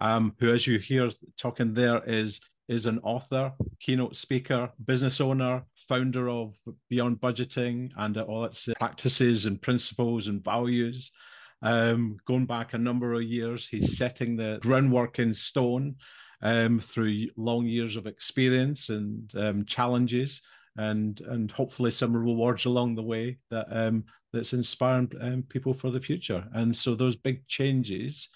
um, 0.00 0.34
who, 0.40 0.52
as 0.52 0.66
you 0.66 0.80
hear 0.80 1.08
talking 1.38 1.72
there, 1.72 2.02
is 2.04 2.40
is 2.68 2.86
an 2.86 2.98
author, 3.00 3.52
keynote 3.80 4.16
speaker, 4.16 4.70
business 4.84 5.20
owner, 5.20 5.62
founder 5.88 6.28
of 6.28 6.54
Beyond 6.88 7.20
Budgeting 7.20 7.90
and 7.96 8.16
all 8.16 8.44
its 8.44 8.68
practices 8.78 9.46
and 9.46 9.60
principles 9.60 10.26
and 10.28 10.42
values. 10.44 11.10
Um, 11.62 12.16
going 12.26 12.46
back 12.46 12.74
a 12.74 12.78
number 12.78 13.14
of 13.14 13.22
years, 13.22 13.68
he's 13.68 13.96
setting 13.96 14.36
the 14.36 14.58
groundwork 14.62 15.18
in 15.18 15.32
stone 15.34 15.96
um, 16.42 16.80
through 16.80 17.28
long 17.36 17.66
years 17.66 17.96
of 17.96 18.06
experience 18.06 18.88
and 18.88 19.30
um, 19.36 19.64
challenges, 19.64 20.40
and 20.76 21.20
and 21.28 21.50
hopefully 21.52 21.90
some 21.90 22.16
rewards 22.16 22.64
along 22.64 22.94
the 22.96 23.02
way 23.02 23.38
that 23.50 23.66
um, 23.70 24.04
that's 24.32 24.54
inspiring 24.54 25.10
um, 25.20 25.44
people 25.48 25.72
for 25.72 25.90
the 25.90 26.00
future. 26.00 26.44
And 26.54 26.76
so 26.76 26.94
those 26.94 27.16
big 27.16 27.46
changes 27.46 28.28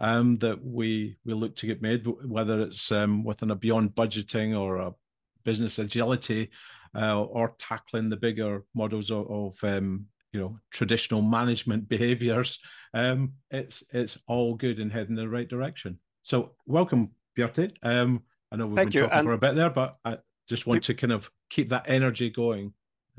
um, 0.00 0.38
that 0.38 0.64
we 0.64 1.16
we 1.24 1.34
look 1.34 1.56
to 1.56 1.66
get 1.66 1.82
made, 1.82 2.06
whether 2.24 2.60
it's 2.60 2.90
um, 2.92 3.24
within 3.24 3.50
a 3.50 3.54
beyond 3.54 3.94
budgeting 3.94 4.58
or 4.58 4.76
a 4.76 4.92
business 5.44 5.78
agility, 5.78 6.50
uh, 6.94 7.22
or 7.22 7.54
tackling 7.58 8.08
the 8.08 8.16
bigger 8.16 8.64
models 8.74 9.10
of, 9.10 9.30
of 9.30 9.64
um, 9.64 10.06
you 10.32 10.40
know 10.40 10.58
traditional 10.70 11.22
management 11.22 11.88
behaviors 11.88 12.58
um, 12.94 13.32
it's 13.50 13.82
it's 13.92 14.18
all 14.26 14.54
good 14.54 14.78
and 14.78 14.92
heading 14.92 15.10
in 15.10 15.16
the 15.16 15.28
right 15.28 15.48
direction 15.48 15.98
so 16.22 16.52
welcome 16.66 17.10
Bjarte. 17.38 17.72
um 17.82 18.22
i 18.50 18.56
know 18.56 18.66
we've 18.66 18.76
Thank 18.76 18.92
been 18.92 19.02
you. 19.02 19.08
talking 19.08 19.18
and 19.18 19.26
for 19.26 19.32
a 19.34 19.38
bit 19.38 19.54
there 19.54 19.70
but 19.70 19.96
i 20.04 20.18
just 20.48 20.66
want 20.66 20.82
to 20.84 20.94
kind 20.94 21.12
of 21.12 21.30
keep 21.50 21.68
that 21.68 21.84
energy 21.86 22.30
going 22.30 22.72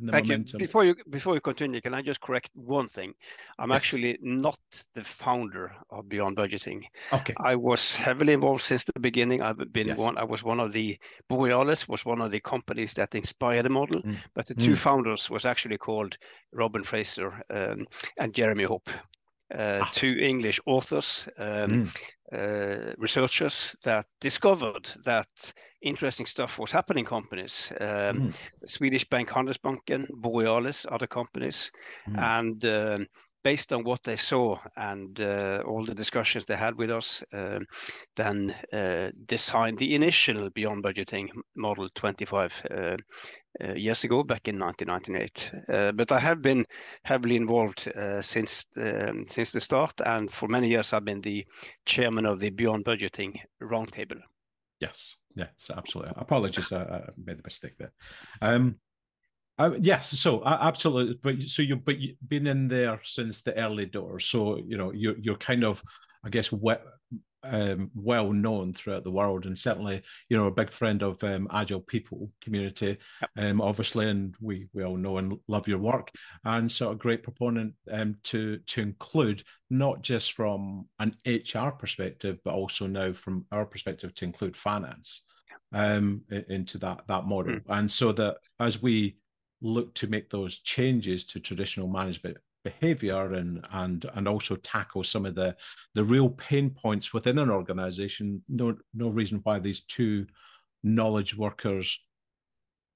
Thank 0.09 0.25
momentum. 0.25 0.59
you. 0.59 0.65
Before 0.65 0.83
you 0.83 0.95
before 1.09 1.35
you 1.35 1.41
continue, 1.41 1.79
can 1.79 1.93
I 1.93 2.01
just 2.01 2.19
correct 2.19 2.49
one 2.55 2.87
thing? 2.87 3.13
I'm 3.59 3.69
yes. 3.69 3.75
actually 3.75 4.17
not 4.21 4.59
the 4.93 5.03
founder 5.03 5.71
of 5.91 6.09
Beyond 6.09 6.35
Budgeting. 6.35 6.83
Okay. 7.11 7.33
I 7.37 7.55
was 7.55 7.95
heavily 7.95 8.33
involved 8.33 8.63
since 8.63 8.83
the 8.85 8.99
beginning. 8.99 9.41
I've 9.43 9.71
been 9.71 9.89
yes. 9.89 9.97
one. 9.97 10.17
I 10.17 10.23
was 10.23 10.43
one 10.43 10.59
of 10.59 10.73
the 10.73 10.97
Borealis 11.29 11.87
was 11.87 12.05
one 12.05 12.21
of 12.21 12.31
the 12.31 12.39
companies 12.39 12.93
that 12.95 13.13
inspired 13.13 13.63
the 13.63 13.69
model. 13.69 14.01
Mm. 14.01 14.15
But 14.33 14.47
the 14.47 14.55
two 14.55 14.73
mm. 14.73 14.77
founders 14.77 15.29
was 15.29 15.45
actually 15.45 15.77
called 15.77 16.17
Robin 16.51 16.83
Fraser 16.83 17.43
um, 17.51 17.85
and 18.17 18.33
Jeremy 18.33 18.63
Hope. 18.63 18.89
Uh, 19.53 19.81
ah. 19.83 19.89
two 19.93 20.17
English 20.19 20.59
authors, 20.65 21.29
um, 21.37 21.85
mm. 21.85 21.97
Uh, 22.33 22.93
researchers 22.97 23.75
that 23.83 24.05
discovered 24.19 24.89
that 25.05 25.53
interesting 25.81 26.25
stuff 26.25 26.59
was 26.59 26.71
happening 26.71 27.05
companies. 27.05 27.71
Um, 27.79 27.87
mm. 27.87 28.37
Swedish 28.65 29.07
bank 29.09 29.29
Handelsbanken, 29.29 30.07
Borealis, 30.09 30.85
other 30.89 31.07
companies, 31.07 31.71
mm. 32.09 32.17
and 32.17 32.65
um, 32.65 33.07
based 33.43 33.73
on 33.73 33.83
what 33.83 34.03
they 34.03 34.15
saw 34.15 34.57
and 34.77 35.19
uh, 35.19 35.61
all 35.67 35.85
the 35.85 35.93
discussions 35.93 36.45
they 36.45 36.55
had 36.55 36.75
with 36.77 36.89
us, 36.89 37.23
uh, 37.33 37.59
then 38.15 38.55
uh, 38.71 39.11
designed 39.25 39.77
the 39.77 39.93
initial 39.95 40.49
beyond 40.49 40.83
budgeting 40.83 41.29
model 41.55 41.89
25 41.93 42.65
uh, 42.71 42.97
years 43.75 44.03
ago, 44.03 44.23
back 44.23 44.47
in 44.47 44.57
1998. 44.57 45.51
Uh, 45.69 45.91
but 45.91 46.11
I 46.11 46.19
have 46.19 46.41
been 46.41 46.65
heavily 47.03 47.35
involved 47.35 47.91
since 48.21 48.65
um, 48.77 49.25
since 49.27 49.51
the 49.51 49.61
start, 49.61 49.93
and 50.05 50.31
for 50.31 50.47
many 50.47 50.69
years 50.69 50.93
I've 50.93 51.05
been 51.05 51.21
the 51.21 51.45
chairman 51.85 52.25
of 52.25 52.39
the 52.39 52.49
Beyond 52.49 52.85
Budgeting 52.85 53.37
Roundtable. 53.61 54.21
Yes, 54.79 55.15
yes, 55.35 55.69
absolutely. 55.75 56.13
Apologies, 56.17 56.71
I, 56.71 56.81
I 56.81 57.01
made 57.17 57.39
a 57.39 57.43
mistake 57.43 57.77
there. 57.77 57.91
Uh, 59.59 59.71
yes, 59.79 60.09
so 60.09 60.39
uh, 60.39 60.57
absolutely. 60.61 61.19
But 61.21 61.43
so 61.43 61.61
you 61.61 61.75
but 61.75 61.99
you've 61.99 62.17
been 62.27 62.47
in 62.47 62.67
there 62.67 62.99
since 63.03 63.41
the 63.41 63.55
early 63.57 63.85
doors, 63.85 64.25
so 64.25 64.57
you 64.57 64.77
know 64.77 64.91
you're 64.91 65.17
you're 65.17 65.35
kind 65.35 65.63
of, 65.63 65.83
I 66.23 66.29
guess, 66.29 66.51
we, 66.51 66.73
um, 67.43 67.91
well 67.93 68.31
known 68.31 68.73
throughout 68.73 69.03
the 69.03 69.11
world, 69.11 69.45
and 69.45 69.57
certainly 69.57 70.01
you 70.29 70.37
know 70.37 70.47
a 70.47 70.51
big 70.51 70.71
friend 70.71 71.03
of 71.03 71.23
um, 71.23 71.47
Agile 71.51 71.81
People 71.81 72.31
community, 72.41 72.97
yep. 73.21 73.29
um, 73.37 73.61
obviously, 73.61 74.09
and 74.09 74.35
we 74.41 74.67
we 74.73 74.83
all 74.83 74.97
know 74.97 75.17
and 75.17 75.37
love 75.47 75.67
your 75.67 75.77
work, 75.77 76.09
and 76.45 76.71
so 76.71 76.89
a 76.89 76.95
great 76.95 77.21
proponent 77.21 77.75
um, 77.91 78.15
to 78.23 78.57
to 78.57 78.81
include 78.81 79.43
not 79.69 80.01
just 80.01 80.33
from 80.33 80.87
an 80.97 81.15
HR 81.27 81.69
perspective, 81.69 82.39
but 82.43 82.55
also 82.55 82.87
now 82.87 83.13
from 83.13 83.45
our 83.51 83.65
perspective 83.65 84.15
to 84.15 84.25
include 84.25 84.55
finance 84.57 85.21
um 85.73 86.21
into 86.49 86.79
that 86.79 87.01
that 87.07 87.25
model, 87.25 87.53
mm. 87.53 87.61
and 87.69 87.91
so 87.91 88.11
that 88.11 88.37
as 88.59 88.81
we 88.81 89.15
look 89.63 89.93
to 89.95 90.07
make 90.07 90.29
those 90.29 90.59
changes 90.59 91.23
to 91.23 91.39
traditional 91.39 91.87
management 91.87 92.37
behavior 92.63 93.33
and 93.33 93.65
and 93.71 94.05
and 94.13 94.27
also 94.27 94.55
tackle 94.57 95.03
some 95.03 95.25
of 95.25 95.35
the 95.35 95.55
the 95.95 96.03
real 96.03 96.29
pain 96.29 96.69
points 96.69 97.13
within 97.13 97.39
an 97.39 97.49
organization. 97.49 98.43
No 98.47 98.75
no 98.93 99.09
reason 99.09 99.39
why 99.43 99.59
these 99.59 99.81
two 99.81 100.27
knowledge 100.83 101.35
workers 101.35 101.99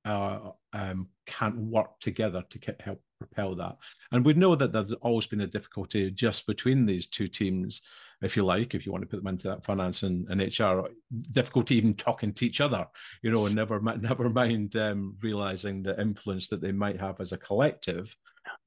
uh, 0.06 0.52
um, 0.74 1.08
can't 1.26 1.58
work 1.58 2.00
together 2.00 2.44
to 2.50 2.76
help 2.80 3.02
propel 3.18 3.56
that. 3.56 3.78
And 4.12 4.24
we 4.24 4.34
know 4.34 4.56
that 4.56 4.72
there's 4.72 4.94
always 4.94 5.28
been 5.28 5.42
a 5.42 5.48
difficulty 5.48 6.10
just 6.12 6.48
between 6.48 6.86
these 6.86 7.08
two 7.08 7.28
teams 7.28 7.82
if 8.22 8.36
you 8.36 8.44
like, 8.44 8.74
if 8.74 8.86
you 8.86 8.92
want 8.92 9.04
to 9.04 9.08
put 9.08 9.18
them 9.18 9.28
into 9.28 9.48
that 9.48 9.64
finance 9.64 10.04
and, 10.04 10.28
and 10.30 10.42
HR, 10.42 10.88
difficulty 11.32 11.76
even 11.76 11.94
talking 11.94 12.34
to 12.34 12.46
each 12.46 12.62
other, 12.62 12.86
you 13.22 13.32
know, 13.32 13.46
and 13.46 13.56
never 13.56 13.80
never 14.02 14.30
mind 14.30 14.76
um, 14.76 15.16
realizing 15.22 15.84
the 15.84 16.00
influence 16.00 16.48
that 16.50 16.62
they 16.62 16.72
might 16.72 17.00
have 17.00 17.20
as 17.22 17.32
a 17.32 17.38
collective, 17.38 18.16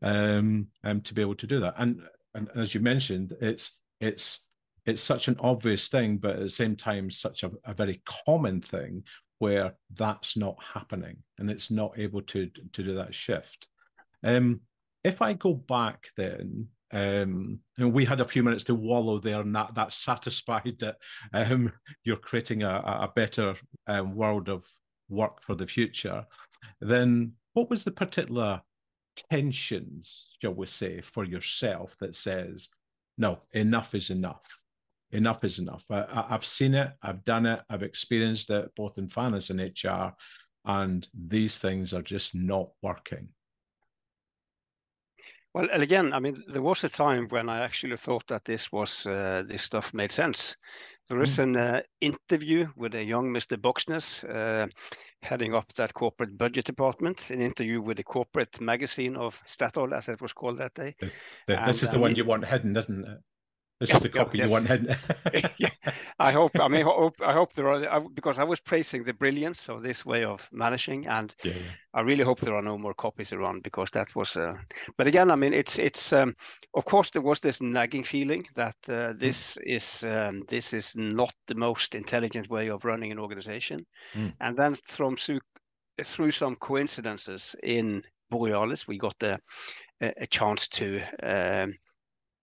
um, 0.03 0.69
um, 0.85 1.01
to 1.03 1.15
be 1.15 1.23
able 1.23 1.35
to 1.35 1.47
do 1.47 1.61
that. 1.61 1.75
And 1.79 2.03
and 2.35 2.49
as 2.55 2.75
you 2.75 2.81
mentioned, 2.81 3.37
it's 3.41 3.79
it's 4.01 4.47
it's 4.87 5.03
such 5.03 5.29
an 5.29 5.37
obvious 5.41 5.89
thing, 5.89 6.17
but 6.17 6.37
at 6.37 6.41
the 6.41 6.49
same 6.49 6.77
time, 6.77 7.11
such 7.11 7.43
a, 7.43 7.51
a 7.65 7.75
very 7.75 8.03
common 8.27 8.61
thing 8.61 9.03
where 9.41 9.73
that's 9.95 10.37
not 10.37 10.57
happening 10.75 11.17
and 11.39 11.51
it's 11.51 11.71
not 11.71 11.99
able 11.99 12.23
to 12.23 12.49
to 12.73 12.83
do 12.83 12.95
that 12.95 13.15
shift. 13.15 13.67
Um, 14.23 14.61
if 15.03 15.23
I 15.23 15.33
go 15.33 15.55
back 15.55 16.09
then 16.17 16.69
um, 16.93 17.61
and 17.79 17.93
we 17.93 18.05
had 18.05 18.21
a 18.21 18.29
few 18.29 18.43
minutes 18.43 18.65
to 18.65 18.75
wallow 18.75 19.19
there, 19.19 19.41
and 19.41 19.55
that 19.55 19.75
that's 19.75 19.97
satisfied 19.97 20.77
that 20.81 20.97
um, 21.33 21.73
you're 22.05 22.17
creating 22.17 22.63
a, 22.63 22.69
a 22.69 23.13
better 23.15 23.55
um, 23.87 24.15
world 24.15 24.49
of 24.49 24.65
work 25.09 25.43
for 25.43 25.55
the 25.55 25.67
future. 25.67 26.25
Then, 26.81 27.33
what 27.53 27.71
was 27.71 27.85
the 27.85 27.91
particular 27.91 28.61
tensions, 29.31 30.37
shall 30.41 30.55
we 30.55 30.67
say, 30.67 31.01
for 31.01 31.25
yourself 31.25 31.97
that 32.01 32.15
says, 32.15 32.69
no, 33.19 33.41
enough 33.53 33.95
is 33.95 34.11
enough. 34.11 34.43
Enough 35.13 35.45
is 35.45 35.59
enough. 35.59 35.85
I, 35.91 36.27
have 36.29 36.47
seen 36.47 36.75
it, 36.75 36.93
I've 37.03 37.25
done 37.25 37.47
it, 37.47 37.61
I've 37.69 37.83
experienced 37.83 38.49
it 38.51 38.71
both 38.77 38.97
in 38.97 39.09
finance 39.09 39.51
and 39.51 39.61
HR, 39.61 40.15
and 40.65 41.07
these 41.29 41.59
things 41.59 41.93
are 41.93 42.03
just 42.03 42.35
not 42.35 42.71
working. 42.83 43.29
Well, 45.53 45.69
and 45.73 45.83
again, 45.83 46.13
I 46.13 46.21
mean, 46.21 46.43
there 46.47 46.63
was 46.63 46.85
a 46.85 46.89
time 46.89 47.27
when 47.29 47.49
I 47.49 47.65
actually 47.65 47.97
thought 47.97 48.27
that 48.29 48.45
this 48.45 48.71
was 48.71 49.07
uh, 49.07 49.43
this 49.47 49.63
stuff 49.63 49.93
made 49.93 50.13
sense. 50.13 50.57
There 51.09 51.21
is 51.21 51.39
mm. 51.39 51.43
an 51.43 51.57
uh, 51.57 51.81
interview 52.01 52.69
with 52.77 52.95
a 52.95 53.05
young 53.05 53.33
Mr. 53.35 53.57
Bogsnes, 53.57 54.23
uh, 54.33 54.69
heading 55.23 55.57
up 55.57 55.73
that 55.73 55.93
corporate 55.93 56.39
budget 56.39 56.67
department. 56.67 57.31
An 57.31 57.41
interview 57.41 57.81
with 57.81 57.97
the 57.97 58.05
corporate 58.05 58.61
magazine 58.61 59.17
of 59.17 59.43
Statoil, 59.45 59.93
as 59.93 60.09
it 60.09 60.21
was 60.21 60.33
called 60.33 60.59
that 60.59 60.75
day. 60.75 60.95
This, 61.01 61.13
and, 61.49 61.69
is 61.69 61.81
the 61.81 61.97
um, 61.97 62.03
one 62.03 62.15
you 62.15 62.25
want 62.25 62.47
hidden, 62.47 62.77
isn't 62.77 63.05
it? 63.05 63.19
This 63.81 63.89
yeah, 63.89 63.97
is 63.97 64.03
the 64.03 64.09
copy 64.11 64.39
yeah, 64.39 64.45
you 64.45 64.51
want 64.51 64.69
yeah, 65.59 65.71
I 66.19 66.33
hope. 66.33 66.53
I 66.61 66.69
mean, 66.69 66.85
hope, 66.85 67.15
I 67.23 67.33
hope 67.33 67.55
there 67.55 67.69
are 67.69 68.01
because 68.11 68.39
I 68.39 68.45
was 68.45 68.61
praising 68.61 69.05
the 69.05 69.15
brilliance 69.15 69.71
of 69.71 69.83
this 69.83 70.05
way 70.05 70.23
of 70.23 70.47
managing, 70.53 71.07
and 71.07 71.35
yeah, 71.43 71.55
I 71.95 72.03
really 72.03 72.23
hope 72.23 72.41
there 72.41 72.55
are 72.55 72.61
no 72.63 72.77
more 72.77 72.93
copies 72.93 73.33
around 73.33 73.63
because 73.63 73.91
that 73.93 74.15
was. 74.15 74.37
Uh, 74.37 74.53
but 74.99 75.07
again, 75.07 75.31
I 75.31 75.37
mean, 75.37 75.55
it's 75.55 75.79
it's. 75.79 76.13
Um, 76.13 76.35
of 76.75 76.85
course, 76.85 77.09
there 77.09 77.23
was 77.23 77.41
this 77.41 77.63
nagging 77.63 78.05
feeling 78.05 78.45
that 78.55 78.77
uh, 78.87 79.13
hmm. 79.13 79.19
this 79.19 79.57
mm. 79.57 79.75
is 79.75 80.05
um, 80.05 80.43
this 80.47 80.75
is 80.75 80.95
not 80.95 81.33
the 81.47 81.55
most 81.55 81.95
intelligent 81.95 82.51
way 82.51 82.69
of 82.69 82.85
running 82.85 83.13
an 83.13 83.19
organization, 83.19 83.87
mm. 84.15 84.31
and 84.41 84.59
then 84.59 84.75
from 84.75 85.17
through, 85.17 85.41
through 86.05 86.33
some 86.33 86.55
coincidences 86.57 87.57
in 87.63 88.03
Borealis, 88.29 88.87
we 88.87 88.99
got 88.99 89.23
a, 89.23 89.39
a 90.03 90.27
chance 90.27 90.69
to. 90.69 91.01
Um, 91.23 91.73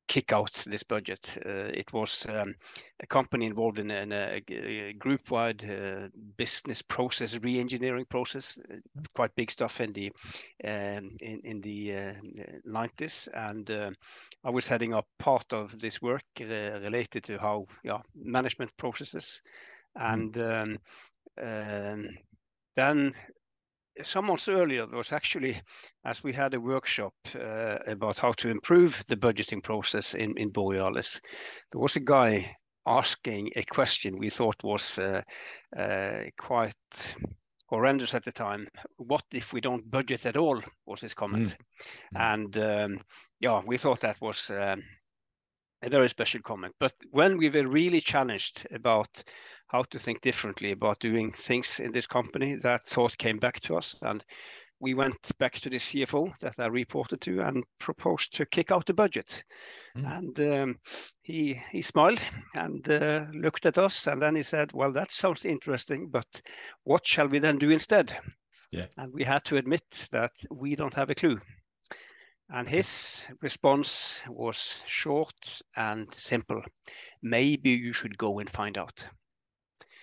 kick 0.08 0.32
out 0.34 0.52
this 0.66 0.84
budget. 0.84 1.38
Uh, 1.46 1.70
it 1.74 1.92
was 1.94 2.26
um, 2.30 2.56
a 3.02 3.08
company 3.08 3.46
involved 3.46 3.80
in, 3.80 3.92
a, 3.92 4.94
group-wide 4.98 5.64
uh, 5.70 6.08
business 6.38 6.82
process 6.82 7.38
re-engineering 7.42 8.06
process, 8.10 8.60
uh, 8.72 8.78
quite 9.14 9.36
big 9.36 9.52
stuff 9.52 9.82
in 9.82 9.94
the 9.94 10.12
um, 10.64 11.18
in, 11.22 11.42
in 11.44 11.62
the 11.62 11.92
90s, 12.68 13.28
uh, 13.28 13.50
and 13.50 13.70
uh, 13.70 13.92
I 14.44 14.50
was 14.50 14.68
heading 14.68 14.94
up 14.94 15.06
part 15.20 15.52
of 15.54 15.80
this 15.80 16.02
work 16.02 16.24
uh, 16.42 16.80
related 16.80 17.24
to 17.26 17.38
how 17.38 17.66
yeah 17.84 18.00
management 18.16 18.76
processes, 18.78 19.42
mm. 19.98 20.14
and 20.14 20.38
um, 20.38 20.78
um, 21.42 22.10
then 22.76 23.14
some 24.04 24.26
months 24.26 24.48
earlier, 24.48 24.86
there 24.86 24.98
was 24.98 25.12
actually, 25.12 25.62
as 26.06 26.24
we 26.24 26.34
had 26.34 26.54
a 26.54 26.60
workshop 26.60 27.14
uh, 27.36 27.78
about 27.88 28.20
how 28.20 28.32
to 28.34 28.50
improve 28.50 29.04
the 29.08 29.18
budgeting 29.18 29.64
process 29.64 30.14
in, 30.14 30.38
in 30.38 30.50
Borealis, 30.50 31.22
there 31.72 31.82
was 31.82 31.96
a 31.96 32.02
guy 32.02 32.56
asking 32.86 33.50
a 33.56 33.64
question 33.64 34.18
we 34.18 34.30
thought 34.30 34.64
was 34.64 34.98
uh, 35.00 35.22
uh, 35.78 36.24
quite 36.38 37.16
horrendous 37.68 38.14
at 38.14 38.24
the 38.24 38.32
time. 38.32 38.68
What 38.98 39.24
if 39.34 39.54
we 39.54 39.62
don't 39.62 39.90
budget 39.92 40.26
at 40.26 40.38
all? 40.38 40.62
Was 40.86 41.02
his 41.02 41.14
comment, 41.14 41.58
mm. 42.16 42.34
and 42.34 42.58
um, 42.58 43.02
yeah, 43.42 43.62
we 43.66 43.78
thought 43.78 44.00
that 44.02 44.22
was. 44.22 44.50
Um, 44.50 44.82
a 45.84 45.90
very 45.90 46.10
special 46.10 46.42
comment. 46.42 46.74
But 46.80 46.94
when 47.12 47.38
we 47.38 47.50
were 47.50 47.68
really 47.68 48.02
challenged 48.02 48.66
about 48.72 49.24
how 49.68 49.84
to 49.84 50.00
think 50.00 50.22
differently 50.22 50.72
about 50.72 51.00
doing 51.00 51.32
things 51.32 51.80
in 51.80 51.92
this 51.92 52.08
company. 52.08 52.56
That 52.56 52.84
thought 52.84 53.18
came 53.18 53.38
back 53.38 53.60
to 53.62 53.76
us, 53.76 53.96
and 54.02 54.24
we 54.80 54.94
went 54.94 55.32
back 55.40 55.54
to 55.54 55.70
the 55.70 55.78
CFO 55.78 56.38
that 56.40 56.60
I 56.60 56.68
reported 56.68 57.22
to 57.22 57.42
and 57.42 57.64
proposed 57.80 58.36
to 58.36 58.46
kick 58.46 58.72
out 58.72 58.86
the 58.86 58.94
budget. 58.94 59.44
Mm. 59.98 60.18
And 60.18 60.40
um, 60.54 60.80
he 61.22 61.62
he 61.72 61.82
smiled 61.82 62.22
and 62.56 62.88
uh, 62.90 63.26
looked 63.34 63.66
at 63.66 63.78
us, 63.78 64.08
and 64.08 64.22
then 64.22 64.36
he 64.36 64.44
said, 64.44 64.72
"Well, 64.74 64.92
that 64.94 65.12
sounds 65.12 65.46
interesting, 65.46 66.10
but 66.10 66.42
what 66.84 67.06
shall 67.06 67.28
we 67.28 67.40
then 67.40 67.58
do 67.58 67.70
instead?" 67.70 68.18
Yeah. 68.72 68.88
And 68.98 69.14
we 69.14 69.24
had 69.24 69.44
to 69.46 69.58
admit 69.58 70.08
that 70.12 70.34
we 70.52 70.76
don't 70.76 70.96
have 70.96 71.10
a 71.10 71.16
clue. 71.16 71.40
And 72.50 72.68
his 72.68 73.28
response 73.42 74.22
was 74.28 74.84
short 74.88 75.62
and 75.76 76.14
simple. 76.14 76.62
Maybe 77.22 77.72
you 77.72 77.92
should 77.92 78.18
go 78.18 78.40
and 78.40 78.50
find 78.50 78.78
out. 78.78 79.10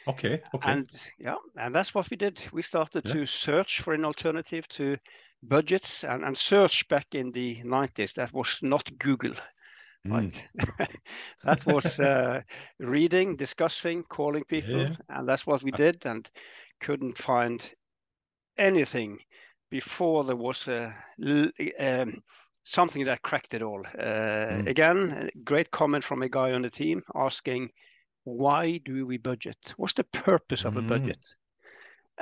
Okay. 0.07 0.43
Okay. 0.55 0.71
And 0.71 0.91
yeah, 1.19 1.37
and 1.57 1.75
that's 1.75 1.95
what 1.95 2.11
we 2.11 2.17
did. 2.17 2.43
We 2.53 2.63
started 2.63 3.05
yeah. 3.07 3.13
to 3.15 3.27
search 3.27 3.81
for 3.81 3.95
an 3.95 4.05
alternative 4.05 4.69
to 4.69 4.97
budgets 5.43 6.05
and, 6.05 6.25
and 6.25 6.37
search 6.37 6.87
back 6.89 7.07
in 7.15 7.33
the 7.33 7.63
90s. 7.65 8.15
That 8.15 8.33
was 8.33 8.61
not 8.63 8.91
Google. 8.99 9.35
Mm. 10.07 10.13
Right. 10.13 10.49
that 11.45 11.67
was 11.67 11.99
uh, 12.01 12.43
reading, 12.79 13.37
discussing, 13.37 14.03
calling 14.05 14.45
people, 14.45 14.79
yeah. 14.79 14.97
and 15.09 15.29
that's 15.29 15.47
what 15.47 15.63
we 15.63 15.71
did. 15.71 16.05
And 16.05 16.31
couldn't 16.81 17.17
find 17.17 17.67
anything 18.59 19.19
before 19.71 20.25
there 20.25 20.37
was 20.37 20.69
a 20.69 20.95
um, 21.81 22.23
something 22.65 23.05
that 23.05 23.23
cracked 23.23 23.55
it 23.55 23.63
all. 23.63 23.83
Uh, 23.99 24.03
mm. 24.03 24.67
Again, 24.69 25.31
great 25.45 25.71
comment 25.71 26.05
from 26.05 26.23
a 26.23 26.29
guy 26.29 26.53
on 26.53 26.63
the 26.63 26.71
team 26.71 27.03
asking 27.15 27.71
why 28.25 28.79
do 28.85 29.07
we 29.07 29.19
budget? 29.19 29.75
What's 29.77 29.95
the 29.95 30.05
purpose 30.05 30.65
of 30.65 30.77
a 30.77 30.83
mm. 30.83 30.89
budget? 30.89 31.25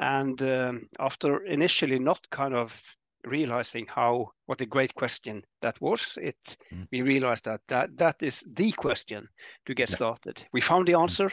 And 0.00 0.42
um, 0.42 0.88
after 0.98 1.44
initially 1.44 1.98
not 1.98 2.28
kind 2.30 2.54
of 2.54 2.80
realizing 3.24 3.86
how 3.88 4.28
what 4.46 4.60
a 4.60 4.66
great 4.66 4.94
question 4.94 5.42
that 5.60 5.80
was, 5.80 6.18
it 6.20 6.56
mm. 6.72 6.86
we 6.90 7.02
realized 7.02 7.44
that 7.44 7.60
that 7.68 7.96
that 7.96 8.22
is 8.22 8.44
the 8.54 8.72
question 8.72 9.28
to 9.66 9.74
get 9.74 9.90
yeah. 9.90 9.96
started. 9.96 10.44
We 10.52 10.60
found 10.60 10.88
the 10.88 10.92
mm. 10.92 11.02
answer, 11.02 11.30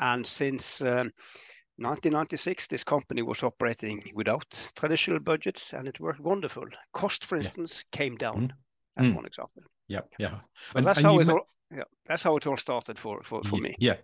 and 0.00 0.26
since 0.26 0.80
um, 0.80 1.10
1996, 1.78 2.68
this 2.68 2.84
company 2.84 3.22
was 3.22 3.42
operating 3.42 4.02
without 4.14 4.70
traditional 4.76 5.20
budgets, 5.20 5.74
and 5.74 5.86
it 5.86 6.00
worked 6.00 6.20
wonderful. 6.20 6.64
Cost, 6.94 7.24
for 7.24 7.36
instance, 7.36 7.84
yeah. 7.92 7.98
came 7.98 8.16
down. 8.16 8.48
Mm. 8.48 8.52
That's 8.96 9.10
one 9.10 9.26
example. 9.26 9.62
Yeah, 9.88 10.00
yeah. 10.18 10.38
And, 10.74 10.86
that's 10.86 11.02
how 11.02 11.18
it 11.20 11.28
all, 11.28 11.46
yeah, 11.70 11.84
that's 12.06 12.22
how 12.22 12.36
it 12.36 12.46
all 12.46 12.56
started 12.56 12.98
for 12.98 13.22
for, 13.22 13.42
for 13.44 13.56
yeah, 13.56 13.62
me. 13.62 13.76
Yeah, 13.78 13.96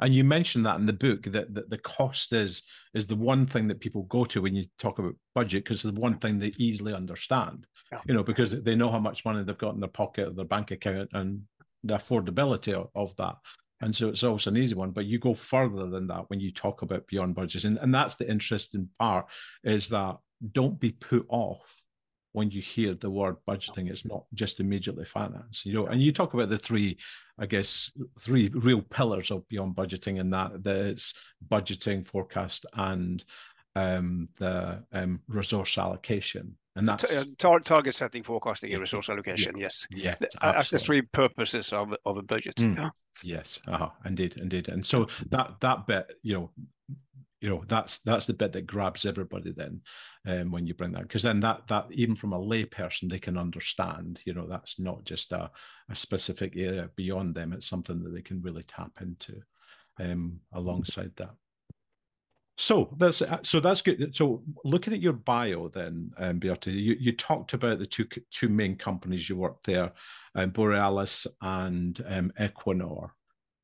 and 0.00 0.14
you 0.14 0.24
mentioned 0.24 0.64
that 0.66 0.78
in 0.78 0.86
the 0.86 0.92
book 0.92 1.24
that, 1.24 1.54
that 1.54 1.70
the 1.70 1.78
cost 1.78 2.32
is 2.32 2.62
is 2.94 3.06
the 3.06 3.16
one 3.16 3.46
thing 3.46 3.68
that 3.68 3.80
people 3.80 4.02
go 4.04 4.24
to 4.24 4.42
when 4.42 4.54
you 4.54 4.64
talk 4.78 4.98
about 4.98 5.14
budget 5.34 5.64
because 5.64 5.84
it's 5.84 5.94
the 5.94 6.00
one 6.00 6.18
thing 6.18 6.38
they 6.38 6.52
easily 6.58 6.94
understand. 6.94 7.66
Yeah. 7.92 8.00
You 8.06 8.14
know, 8.14 8.22
because 8.22 8.52
they 8.62 8.74
know 8.74 8.90
how 8.90 9.00
much 9.00 9.24
money 9.24 9.42
they've 9.42 9.58
got 9.58 9.74
in 9.74 9.80
their 9.80 9.88
pocket 9.88 10.28
or 10.28 10.32
their 10.32 10.44
bank 10.44 10.70
account 10.70 11.10
and 11.12 11.42
the 11.84 11.96
affordability 11.96 12.72
of, 12.72 12.88
of 12.94 13.14
that. 13.16 13.36
And 13.82 13.94
so 13.94 14.08
it's 14.08 14.22
always 14.22 14.46
an 14.46 14.56
easy 14.56 14.74
one, 14.74 14.90
but 14.90 15.06
you 15.06 15.18
go 15.18 15.34
further 15.34 15.88
than 15.88 16.06
that 16.08 16.28
when 16.28 16.38
you 16.38 16.52
talk 16.52 16.82
about 16.82 17.06
beyond 17.06 17.34
budget. 17.34 17.64
And, 17.64 17.78
and 17.78 17.94
that's 17.94 18.14
the 18.14 18.30
interesting 18.30 18.88
part 18.98 19.26
is 19.64 19.88
that 19.88 20.16
don't 20.52 20.78
be 20.78 20.92
put 20.92 21.26
off 21.28 21.79
when 22.32 22.50
you 22.50 22.60
hear 22.60 22.94
the 22.94 23.10
word 23.10 23.36
budgeting, 23.48 23.90
it's 23.90 24.04
not 24.04 24.24
just 24.34 24.60
immediately 24.60 25.04
finance. 25.04 25.64
You 25.64 25.74
know, 25.74 25.86
and 25.86 26.00
you 26.00 26.12
talk 26.12 26.34
about 26.34 26.48
the 26.48 26.58
three, 26.58 26.98
I 27.38 27.46
guess, 27.46 27.90
three 28.20 28.48
real 28.48 28.82
pillars 28.82 29.30
of 29.30 29.48
beyond 29.48 29.74
budgeting, 29.74 30.20
and 30.20 30.32
that 30.32 30.62
that 30.62 30.76
it's 30.76 31.14
budgeting, 31.48 32.06
forecast, 32.06 32.66
and 32.74 33.24
um, 33.76 34.28
the 34.38 34.82
um, 34.92 35.20
resource 35.28 35.76
allocation. 35.78 36.56
and 36.76 36.88
that's 36.88 37.26
tar 37.38 37.60
target 37.60 37.94
setting, 37.94 38.22
forecasting, 38.22 38.72
and 38.72 38.80
resource 38.80 39.10
allocation. 39.10 39.56
Yeah, 39.56 39.62
yes, 39.62 39.86
yeah, 39.90 40.14
as 40.40 40.70
the 40.70 40.78
three 40.78 41.02
purposes 41.02 41.72
of 41.72 41.94
of 42.04 42.16
a 42.16 42.22
budget. 42.22 42.56
Mm. 42.56 42.76
Yeah. 42.76 42.90
Yes, 43.24 43.58
uh-huh. 43.66 43.90
indeed, 44.04 44.36
indeed, 44.36 44.68
and 44.68 44.86
so 44.86 45.08
that 45.30 45.54
that 45.60 45.86
bit, 45.86 46.12
you 46.22 46.34
know, 46.34 46.50
you 47.40 47.48
know, 47.48 47.64
that's 47.68 47.98
that's 48.00 48.26
the 48.26 48.34
bit 48.34 48.52
that 48.52 48.66
grabs 48.66 49.06
everybody 49.06 49.52
then, 49.52 49.80
um, 50.26 50.50
when 50.50 50.66
you 50.66 50.74
bring 50.74 50.92
that, 50.92 51.02
because 51.02 51.22
then 51.22 51.40
that 51.40 51.66
that 51.68 51.86
even 51.90 52.14
from 52.14 52.32
a 52.32 52.38
layperson 52.38 53.10
they 53.10 53.18
can 53.18 53.38
understand. 53.38 54.20
You 54.24 54.34
know, 54.34 54.46
that's 54.46 54.78
not 54.78 55.04
just 55.04 55.32
a 55.32 55.50
a 55.90 55.96
specific 55.96 56.56
area 56.56 56.90
beyond 56.96 57.34
them; 57.34 57.52
it's 57.52 57.66
something 57.66 58.02
that 58.02 58.10
they 58.10 58.22
can 58.22 58.42
really 58.42 58.64
tap 58.64 58.92
into, 59.00 59.40
um, 59.98 60.40
alongside 60.52 61.12
that. 61.16 61.30
So 62.58 62.94
that's 62.98 63.22
so 63.44 63.58
that's 63.58 63.80
good. 63.80 64.14
So 64.14 64.42
looking 64.66 64.92
at 64.92 65.00
your 65.00 65.14
bio, 65.14 65.68
then, 65.68 66.10
um, 66.18 66.40
you, 66.42 66.96
you 67.00 67.12
talked 67.12 67.54
about 67.54 67.78
the 67.78 67.86
two 67.86 68.06
two 68.30 68.50
main 68.50 68.76
companies 68.76 69.30
you 69.30 69.36
worked 69.36 69.64
there, 69.64 69.92
um, 70.34 70.50
Borealis 70.50 71.26
and 71.40 71.98
um, 72.06 72.32
Equinor. 72.38 73.12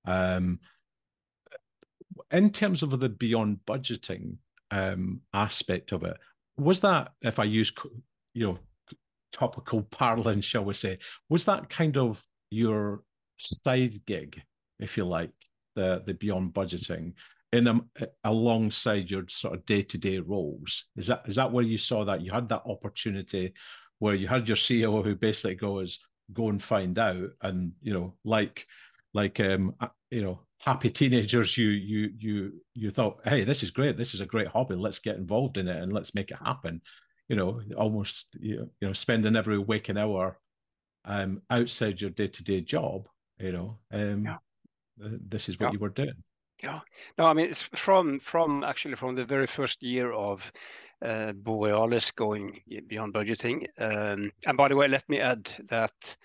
Um, 0.06 0.60
in 2.30 2.50
terms 2.50 2.82
of 2.82 2.98
the 2.98 3.08
beyond 3.08 3.60
budgeting 3.66 4.36
um, 4.70 5.20
aspect 5.32 5.92
of 5.92 6.02
it, 6.04 6.16
was 6.56 6.80
that 6.80 7.12
if 7.22 7.38
I 7.38 7.44
use 7.44 7.72
you 8.34 8.46
know 8.46 8.58
topical 9.32 9.82
parlance, 9.90 10.44
shall 10.44 10.64
we 10.64 10.74
say, 10.74 10.98
was 11.28 11.44
that 11.44 11.68
kind 11.68 11.96
of 11.96 12.22
your 12.50 13.02
side 13.38 14.00
gig, 14.06 14.40
if 14.80 14.96
you 14.96 15.04
like, 15.04 15.32
the 15.74 16.02
the 16.06 16.14
beyond 16.14 16.54
budgeting? 16.54 17.12
in 17.52 17.68
a, 17.68 17.80
alongside 18.24 19.10
your 19.10 19.24
sort 19.28 19.54
of 19.54 19.64
day-to-day 19.66 20.18
roles 20.18 20.84
is 20.96 21.06
that 21.06 21.22
is 21.26 21.36
that 21.36 21.50
where 21.50 21.64
you 21.64 21.78
saw 21.78 22.04
that 22.04 22.20
you 22.20 22.30
had 22.32 22.48
that 22.48 22.62
opportunity 22.66 23.52
where 23.98 24.14
you 24.14 24.26
had 24.26 24.48
your 24.48 24.56
CEO 24.56 25.02
who 25.02 25.14
basically 25.14 25.54
goes 25.54 26.00
go 26.32 26.48
and 26.48 26.62
find 26.62 26.98
out 26.98 27.28
and 27.42 27.72
you 27.80 27.94
know 27.94 28.14
like 28.24 28.66
like 29.14 29.38
um 29.40 29.74
uh, 29.80 29.88
you 30.10 30.22
know 30.22 30.40
happy 30.66 30.90
teenagers 30.90 31.56
you 31.56 31.68
you 31.68 32.10
you 32.18 32.52
you 32.74 32.90
thought 32.90 33.20
hey 33.24 33.44
this 33.44 33.62
is 33.62 33.70
great 33.70 33.96
this 33.96 34.14
is 34.14 34.20
a 34.20 34.26
great 34.26 34.48
hobby 34.48 34.74
let's 34.74 34.98
get 34.98 35.16
involved 35.16 35.58
in 35.58 35.68
it 35.68 35.80
and 35.80 35.92
let's 35.92 36.14
make 36.14 36.32
it 36.32 36.38
happen 36.44 36.82
you 37.28 37.36
know 37.36 37.60
almost 37.78 38.36
you 38.40 38.68
know 38.82 38.92
spending 38.92 39.36
every 39.36 39.58
waking 39.58 39.96
hour 39.96 40.38
um 41.04 41.40
outside 41.50 42.00
your 42.00 42.10
day-to-day 42.10 42.60
job 42.60 43.06
you 43.38 43.52
know 43.52 43.78
um 43.92 44.24
yeah. 44.24 44.36
this 44.98 45.48
is 45.48 45.58
what 45.60 45.68
yeah. 45.68 45.72
you 45.72 45.78
were 45.78 45.88
doing 45.88 46.14
yeah. 46.62 46.80
No, 47.18 47.26
I 47.26 47.34
mean, 47.34 47.44
it's 47.50 47.60
from 47.60 48.18
from 48.18 48.64
actually 48.64 48.94
from 48.94 49.14
the 49.14 49.26
very 49.26 49.46
first 49.46 49.82
year 49.82 50.12
of 50.12 50.50
uh, 51.04 51.32
Borealis 51.32 52.10
going 52.10 52.62
beyond 52.86 53.12
budgeting. 53.12 53.66
Um, 53.78 54.32
and 54.46 54.56
by 54.56 54.68
the 54.68 54.76
way, 54.76 54.88
let 54.88 55.06
me 55.06 55.20
add 55.20 55.52
that 55.68 56.16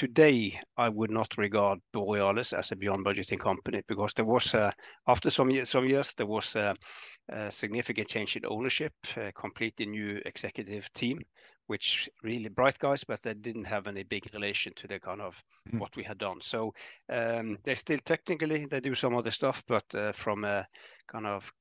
today 0.00 0.58
I 0.78 0.88
would 0.88 1.10
not 1.10 1.36
regard 1.36 1.78
Borealis 1.92 2.54
as 2.54 2.72
a 2.72 2.76
beyond 2.76 3.04
budgeting 3.04 3.38
company 3.38 3.82
because 3.86 4.14
there 4.14 4.24
was 4.24 4.54
after 5.06 5.28
some 5.28 5.50
years, 5.50 5.68
some 5.68 5.86
years 5.86 6.14
there 6.14 6.26
was 6.26 6.56
a, 6.56 6.74
a 7.28 7.52
significant 7.52 8.08
change 8.08 8.34
in 8.34 8.46
ownership, 8.46 8.94
a 9.18 9.30
completely 9.32 9.84
new 9.84 10.22
executive 10.24 10.90
team, 10.94 11.20
which 11.66 12.08
really 12.22 12.48
bright 12.48 12.78
guys, 12.78 13.04
but 13.04 13.20
they 13.22 13.34
didn't 13.34 13.66
have 13.66 13.86
any 13.86 14.02
big 14.02 14.24
relation 14.32 14.72
to 14.76 14.88
the 14.88 14.98
kind 14.98 15.20
of 15.20 15.38
mm. 15.70 15.78
what 15.78 15.94
we 15.96 16.02
had 16.02 16.16
done. 16.16 16.40
So 16.40 16.72
um, 17.10 17.58
they 17.64 17.74
still 17.74 17.98
technically 18.02 18.64
they 18.64 18.80
do 18.80 18.94
some 18.94 19.14
other 19.14 19.30
stuff, 19.30 19.62
but 19.68 19.84
uh, 19.94 20.12
from 20.12 20.44
a 20.44 20.66
kind 21.08 21.26
of 21.26 21.52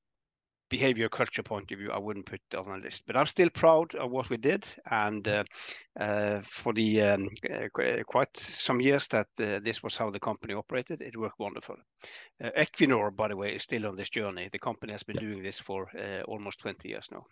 behavior 0.69 1.09
culture 1.09 1.43
point 1.43 1.71
of 1.71 1.79
view, 1.79 1.91
I 1.91 1.99
wouldn't 1.99 2.25
put 2.25 2.41
it 2.51 2.55
on 2.55 2.65
the 2.65 2.77
list. 2.77 3.03
But 3.05 3.17
I'm 3.17 3.25
still 3.25 3.49
proud 3.49 3.95
of 3.95 4.11
what 4.11 4.29
we 4.29 4.37
did, 4.37 4.65
and 4.89 5.27
uh, 5.27 5.43
uh, 5.99 6.41
for 6.43 6.73
the 6.73 7.01
um, 7.01 7.29
uh, 7.49 8.03
quite 8.05 8.35
some 8.37 8.79
years 8.79 9.07
that 9.07 9.27
uh, 9.39 9.59
this 9.63 9.83
was 9.83 9.97
how 9.97 10.09
the 10.09 10.19
company 10.19 10.53
operated, 10.53 11.01
it 11.01 11.17
worked 11.17 11.39
wonderful. 11.39 11.75
Uh, 12.43 12.49
Equinor, 12.57 13.15
by 13.15 13.27
the 13.27 13.37
way, 13.37 13.55
is 13.55 13.63
still 13.63 13.85
on 13.85 13.95
this 13.95 14.09
journey. 14.09 14.49
The 14.51 14.59
company 14.59 14.93
has 14.93 15.03
been 15.03 15.17
doing 15.17 15.43
this 15.43 15.59
for 15.59 15.89
uh, 15.97 16.21
almost 16.23 16.59
20 16.59 16.87
years 16.87 17.07
now. 17.11 17.25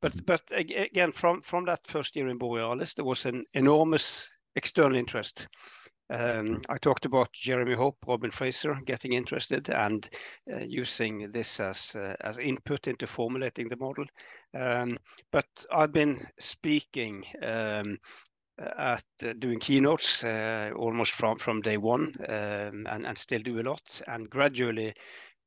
But 0.00 0.12
mm-hmm. 0.12 0.24
but 0.26 0.42
again, 0.52 1.12
from 1.12 1.42
from 1.42 1.64
that 1.66 1.86
first 1.86 2.16
year 2.16 2.28
in 2.28 2.38
Borealis, 2.38 2.94
there 2.94 3.04
was 3.04 3.26
an 3.26 3.44
enormous 3.54 4.32
external 4.56 4.96
interest. 4.96 5.46
Um, 6.10 6.60
I 6.68 6.76
talked 6.76 7.06
about 7.06 7.32
Jeremy 7.32 7.74
Hope, 7.74 7.96
Robin 8.06 8.30
Fraser 8.30 8.76
getting 8.84 9.12
interested 9.12 9.70
and 9.70 10.08
uh, 10.52 10.58
using 10.58 11.30
this 11.30 11.60
as 11.60 11.94
uh, 11.94 12.16
as 12.22 12.38
input 12.38 12.88
into 12.88 13.06
formulating 13.06 13.68
the 13.68 13.76
model. 13.76 14.04
Um, 14.54 14.98
but 15.30 15.46
I've 15.72 15.92
been 15.92 16.26
speaking 16.40 17.24
um, 17.42 17.98
at 18.58 19.04
uh, 19.24 19.32
doing 19.38 19.60
keynotes 19.60 20.24
uh, 20.24 20.72
almost 20.76 21.12
from 21.12 21.38
from 21.38 21.60
day 21.60 21.76
one, 21.76 22.12
um, 22.28 22.86
and 22.90 23.06
and 23.06 23.16
still 23.16 23.40
do 23.42 23.60
a 23.60 23.62
lot, 23.62 24.02
and 24.08 24.28
gradually 24.28 24.92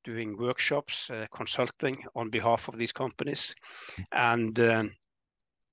doing 0.03 0.37
workshops, 0.37 1.09
uh, 1.09 1.25
consulting 1.31 1.97
on 2.15 2.29
behalf 2.29 2.67
of 2.67 2.77
these 2.77 2.91
companies. 2.91 3.55
And 4.11 4.59
um, 4.59 4.91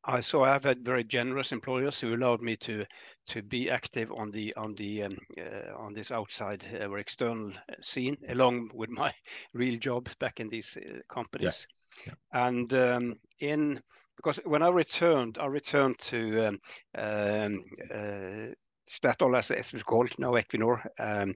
I 0.04 0.20
so 0.20 0.44
I 0.44 0.52
have 0.52 0.64
had 0.64 0.84
very 0.84 1.04
generous 1.04 1.52
employers 1.52 2.00
who 2.00 2.14
allowed 2.14 2.40
me 2.40 2.56
to 2.58 2.84
to 3.26 3.42
be 3.42 3.70
active 3.70 4.10
on 4.12 4.30
the 4.30 4.54
on 4.56 4.74
the 4.74 5.04
um, 5.04 5.18
uh, 5.38 5.76
on 5.76 5.92
this 5.92 6.10
outside 6.10 6.64
uh, 6.74 6.86
or 6.86 6.98
external 6.98 7.52
scene 7.80 8.16
along 8.28 8.70
with 8.74 8.90
my 8.90 9.12
real 9.52 9.78
job 9.78 10.08
back 10.18 10.40
in 10.40 10.48
these 10.48 10.76
uh, 10.76 11.00
companies. 11.08 11.66
Yeah. 12.06 12.12
Yeah. 12.12 12.46
And 12.46 12.72
um, 12.74 13.14
in 13.40 13.82
because 14.16 14.40
when 14.44 14.62
I 14.62 14.68
returned, 14.68 15.38
I 15.38 15.46
returned 15.46 15.98
to 15.98 16.48
um, 16.48 16.58
um 16.94 17.64
uh, 17.92 18.54
Statoil, 18.90 19.38
as 19.38 19.50
it's 19.50 19.82
called 19.84 20.10
now, 20.18 20.32
Equinor, 20.32 20.84
um, 20.98 21.34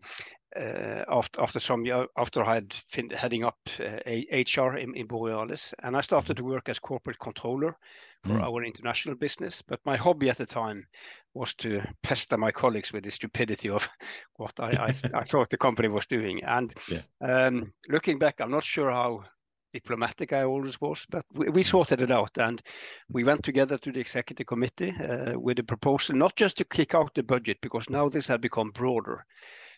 uh, 0.57 1.05
after 1.09 1.41
after 1.41 1.61
some 1.61 1.85
after 2.17 2.43
I 2.43 2.55
had 2.55 2.75
heading 3.13 3.45
up 3.45 3.59
uh, 3.81 3.99
HR 4.07 4.77
in, 4.77 4.95
in 4.97 5.07
Borealis, 5.07 5.73
and 5.83 5.97
I 5.97 6.01
started 6.01 6.37
to 6.37 6.45
work 6.45 6.69
as 6.69 6.81
corporate 6.81 7.19
controller 7.19 7.77
for 8.25 8.35
mm. 8.35 8.43
our 8.43 8.65
international 8.65 9.17
business. 9.17 9.63
But 9.63 9.81
my 9.85 9.97
hobby 9.97 10.31
at 10.31 10.39
the 10.39 10.47
time 10.47 10.87
was 11.35 11.55
to 11.57 11.81
pester 12.03 12.37
my 12.37 12.51
colleagues 12.51 12.93
with 12.93 13.05
the 13.05 13.11
stupidity 13.11 13.69
of 13.69 13.89
what 14.37 14.59
I, 14.59 14.71
I, 14.71 14.95
I 15.21 15.25
thought 15.27 15.51
the 15.51 15.57
company 15.57 15.89
was 15.89 16.07
doing. 16.07 16.43
And 16.45 16.75
um, 17.21 17.73
looking 17.89 18.19
back, 18.19 18.41
I'm 18.41 18.51
not 18.51 18.65
sure 18.65 18.91
how 18.91 19.25
diplomatic 19.75 20.33
I 20.33 20.45
always 20.45 20.81
was, 20.81 21.05
but 21.11 21.27
we, 21.35 21.49
we, 21.51 21.63
sorted 21.65 22.01
it 22.01 22.11
out 22.11 22.39
and 22.39 22.63
we 23.11 23.25
went 23.25 23.43
together 23.43 23.77
to 23.79 23.93
the 23.93 24.01
executive 24.01 24.47
committee 24.47 24.93
uh, 24.93 25.39
with 25.39 25.59
a 25.59 25.65
proposal, 25.65 26.17
not 26.17 26.37
just 26.37 26.57
to 26.59 26.65
kick 26.65 26.95
out 26.95 27.13
the 27.15 27.25
budget, 27.25 27.59
because 27.61 27.91
now 27.91 28.09
this 28.09 28.29
had 28.29 28.41
become 28.41 28.71
broader. 28.71 29.27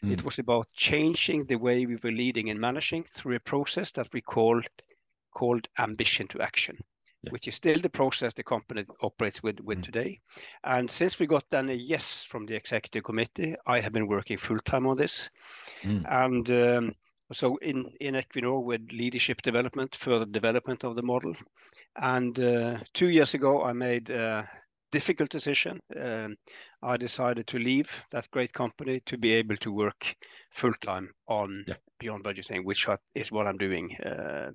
Mm. 0.05 0.13
It 0.13 0.25
was 0.25 0.39
about 0.39 0.69
changing 0.75 1.45
the 1.45 1.57
way 1.57 1.87
we 1.87 1.97
were 1.97 2.13
leading 2.13 2.51
and 2.51 2.61
managing 2.61 3.05
through 3.05 3.37
a 3.37 3.41
process 3.41 3.91
that 3.93 4.09
we 4.13 4.21
called 4.21 4.67
called 5.35 5.69
ambition 5.79 6.27
to 6.29 6.41
action. 6.41 6.77
Yeah. 7.23 7.31
Which 7.31 7.49
is 7.49 7.55
still 7.55 7.81
the 7.81 7.89
process 7.89 8.35
the 8.35 8.43
company 8.43 8.85
operates 9.03 9.43
with, 9.43 9.61
with 9.61 9.79
mm. 9.79 9.83
today. 9.83 10.21
And 10.65 10.91
since 10.91 11.19
we 11.19 11.27
got 11.27 11.49
then 11.51 11.71
a 11.71 11.73
yes 11.73 12.23
from 12.23 12.45
the 12.47 12.55
executive 12.55 13.05
committee, 13.05 13.55
I 13.67 13.81
have 13.81 13.93
been 13.93 14.07
working 14.07 14.37
full 14.37 14.59
time 14.59 14.87
on 14.87 14.97
this. 14.97 15.31
Mm. 15.83 16.05
And 16.25 16.51
um, 16.51 16.95
so 17.33 17.57
in, 17.57 17.91
in 18.01 18.15
Equinor 18.15 18.63
with 18.63 18.93
leadership 18.93 19.43
development, 19.43 19.95
further 19.95 20.27
development 20.27 20.85
of 20.85 20.95
the 20.95 21.03
model. 21.03 21.35
And 21.97 22.39
uh, 22.39 22.79
two 22.95 23.09
years 23.09 23.35
ago, 23.35 23.63
I 23.63 23.73
made 23.73 24.11
a 24.11 24.49
difficult 24.93 25.31
decision. 25.31 25.81
Um, 26.01 26.37
I 26.83 26.97
decided 26.97 27.47
to 27.49 27.59
leave 27.59 27.91
that 28.13 28.31
great 28.31 28.53
company 28.53 29.03
to 29.07 29.19
be 29.19 29.33
able 29.33 29.57
to 29.57 29.73
work 29.73 30.15
full 30.53 30.75
time 30.81 31.11
on 31.29 31.65
beyond 31.99 32.25
budgeting, 32.25 32.65
which 32.65 32.87
is 33.15 33.33
what 33.33 33.47
I'm 33.47 33.59
doing 33.59 33.97
uh, 33.97 34.51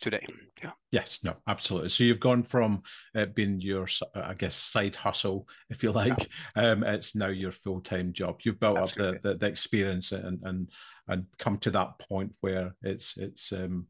today. 0.00 0.24
Yeah. 0.62 0.70
Yes, 0.92 1.18
no, 1.22 1.34
absolutely. 1.46 1.90
So 1.90 2.04
you've 2.04 2.20
gone 2.20 2.42
from 2.42 2.82
uh, 3.14 3.26
being 3.26 3.60
your, 3.60 3.86
I 4.14 4.34
guess, 4.34 4.56
side 4.56 4.96
hustle, 4.96 5.46
if 5.68 5.82
you 5.82 5.92
like. 5.92 6.28
Um, 6.56 6.84
it's 6.84 7.14
now 7.14 7.28
your 7.28 7.52
full 7.52 7.80
time 7.80 8.12
job. 8.12 8.40
You've 8.44 8.60
built 8.60 8.78
up 8.78 8.92
the, 8.94 9.18
the, 9.22 9.34
the 9.34 9.46
experience 9.46 10.12
and 10.12 10.70
and 11.08 11.14
and 11.14 11.26
come 11.38 11.58
to 11.58 11.70
that 11.70 11.98
point 11.98 12.32
where 12.40 12.74
it's 12.82 13.16
it's 13.16 13.52
um, 13.52 13.86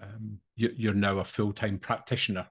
um, 0.00 0.38
you, 0.56 0.90
are 0.90 0.94
now 0.94 1.18
a 1.18 1.24
full 1.24 1.52
time 1.52 1.78
practitioner 1.78 2.46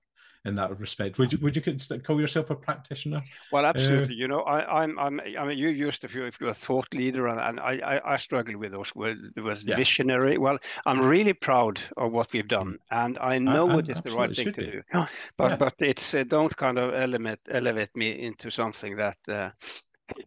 in 0.46 0.56
that 0.56 0.80
respect. 0.80 1.18
Would 1.18 1.34
you 1.34 1.40
would 1.42 1.56
you 1.56 1.62
call 2.06 2.22
yourself 2.22 2.50
a 2.50 2.56
practitioner? 2.56 3.22
Well, 3.52 3.66
absolutely. 3.66 4.16
Uh, 4.16 4.20
you 4.20 4.28
know, 4.28 4.42
I, 4.42 4.84
I'm 4.84 4.98
I'm 4.98 5.20
I 5.38 5.46
mean, 5.46 5.58
you 5.58 5.70
used 5.70 6.04
if 6.04 6.16
you 6.16 6.26
if 6.26 6.40
you're 6.40 6.52
a 6.52 6.54
thought 6.54 6.94
leader, 6.94 7.28
and, 7.28 7.40
and 7.40 7.60
I, 7.60 7.80
I, 7.84 8.14
I 8.14 8.18
struggle 8.18 8.58
with 8.58 8.72
those 8.72 8.96
words. 8.96 9.20
Was 9.36 9.64
yeah. 9.64 9.76
visionary. 9.76 10.38
Well, 10.38 10.58
I'm 10.86 11.02
really 11.02 11.34
proud 11.34 11.82
of 11.98 12.12
what 12.12 12.32
we've 12.32 12.48
done, 12.48 12.74
mm. 12.74 13.06
and 13.06 13.18
I 13.20 13.38
know 13.38 13.70
I, 13.70 13.80
it 13.80 13.90
is 13.90 14.02
the 14.02 14.12
right 14.12 14.32
thing 14.32 14.54
to 14.54 14.62
be. 14.62 14.72
do. 14.72 14.82
But 15.38 15.52
yeah. 15.52 15.56
but 15.58 15.76
it's 15.80 16.14
uh, 16.14 16.24
don't 16.24 16.56
kind 16.56 16.78
of 16.78 16.94
elevate 16.94 17.40
elevate 17.50 17.96
me 17.96 18.12
into 18.12 18.50
something 18.50 18.98
that. 18.98 19.18
Uh, 19.28 19.50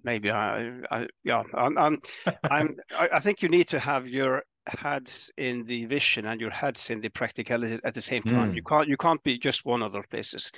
maybe 0.04 0.30
I, 0.30 0.80
I 0.90 1.06
yeah 1.24 1.42
I'm 1.54 1.78
I'm, 1.78 1.98
I'm 2.44 2.76
I 2.98 3.18
think 3.20 3.42
you 3.42 3.48
need 3.48 3.68
to 3.68 3.78
have 3.78 4.08
your 4.08 4.42
heads 4.66 5.30
in 5.36 5.64
the 5.64 5.86
vision 5.86 6.26
and 6.26 6.40
your 6.40 6.50
heads 6.50 6.90
in 6.90 7.00
the 7.00 7.08
practicality 7.08 7.78
at 7.84 7.94
the 7.94 8.00
same 8.00 8.22
time. 8.22 8.52
Mm. 8.52 8.56
You 8.56 8.62
can't 8.62 8.88
you 8.88 8.96
can't 8.96 9.22
be 9.22 9.38
just 9.38 9.64
one 9.64 9.82
of 9.82 9.92
those 9.92 10.06
places. 10.06 10.50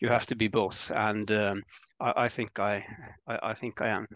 You 0.00 0.08
have 0.08 0.26
to 0.26 0.36
be 0.36 0.48
both, 0.48 0.90
and 0.94 1.30
um, 1.32 1.62
I, 2.00 2.12
I, 2.24 2.28
think 2.28 2.58
I, 2.58 2.84
I, 3.26 3.38
I 3.42 3.54
think 3.54 3.80
I 3.82 3.88
am. 3.88 4.06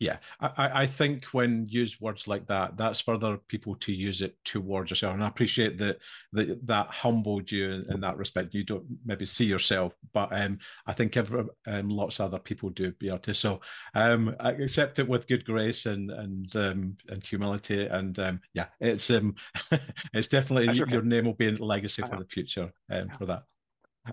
Yeah, 0.00 0.18
I, 0.40 0.82
I 0.82 0.86
think 0.86 1.24
when 1.32 1.66
use 1.68 2.00
words 2.00 2.28
like 2.28 2.46
that, 2.46 2.76
that's 2.76 3.00
for 3.00 3.14
other 3.14 3.36
people 3.48 3.74
to 3.76 3.92
use 3.92 4.22
it 4.22 4.36
towards 4.44 4.90
yourself. 4.90 5.14
And 5.14 5.24
I 5.24 5.26
appreciate 5.26 5.76
that 5.78 5.98
that, 6.32 6.64
that 6.68 6.86
humbled 6.86 7.50
you 7.50 7.68
in, 7.68 7.92
in, 7.92 8.00
that 8.02 8.16
respect. 8.16 8.54
You 8.54 8.62
don't 8.62 8.84
maybe 9.04 9.26
see 9.26 9.46
yourself, 9.46 9.94
but 10.12 10.28
um, 10.30 10.58
I 10.86 10.92
think 10.92 11.16
every, 11.16 11.44
um, 11.66 11.88
lots 11.88 12.20
of 12.20 12.26
other 12.26 12.38
people 12.38 12.70
do, 12.70 12.92
Bjarte. 12.92 13.34
So 13.34 13.60
um, 13.96 14.36
I 14.38 14.52
accept 14.52 15.00
it 15.00 15.08
with 15.08 15.26
good 15.26 15.44
grace 15.44 15.86
and 15.86 16.12
and 16.12 16.54
um, 16.54 16.96
and 17.08 17.24
humility. 17.24 17.86
And 17.86 18.16
um, 18.20 18.40
yeah, 18.54 18.66
it's 18.78 19.10
um, 19.10 19.34
it's 20.14 20.28
definitely 20.28 20.76
your 20.76 21.02
name 21.02 21.24
will 21.24 21.34
be 21.34 21.48
in 21.48 21.56
legacy 21.56 22.02
for 22.02 22.18
the 22.18 22.26
future 22.26 22.72
um, 22.90 23.08
for 23.18 23.26
that. 23.26 23.42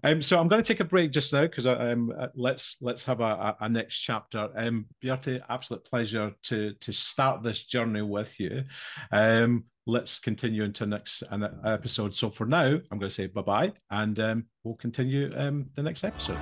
Um, 0.03 0.21
so 0.21 0.39
I'm 0.39 0.47
going 0.47 0.63
to 0.63 0.67
take 0.67 0.79
a 0.79 0.86
break 0.86 1.12
just 1.12 1.34
now 1.34 1.43
because 1.43 1.67
um, 1.67 2.13
uh, 2.17 2.27
let's 2.36 2.77
let's 2.81 3.03
have 3.05 3.21
a, 3.21 3.55
a, 3.60 3.69
next 3.69 3.99
chapter. 3.99 4.49
Um, 4.55 4.88
Bjarte, 5.03 5.41
absolute 5.49 5.86
pleasure 5.86 6.34
to 6.43 6.73
to 6.73 6.91
start 6.91 7.43
this 7.43 7.65
journey 7.65 8.01
with 8.01 8.39
you. 8.39 8.63
Um, 9.12 9.65
let's 9.88 10.19
continue 10.19 10.63
into 10.63 10.86
next 10.86 11.23
episode. 11.63 12.15
So 12.15 12.29
for 12.29 12.45
now, 12.45 12.65
I'm 12.65 12.99
going 12.99 13.01
to 13.01 13.10
say 13.10 13.27
bye 13.27 13.41
bye, 13.41 13.73
and 13.89 14.19
um, 14.19 14.45
we'll 14.63 14.75
continue 14.75 15.31
um, 15.36 15.67
the 15.75 15.84
next 15.84 16.03
episode. 16.03 16.39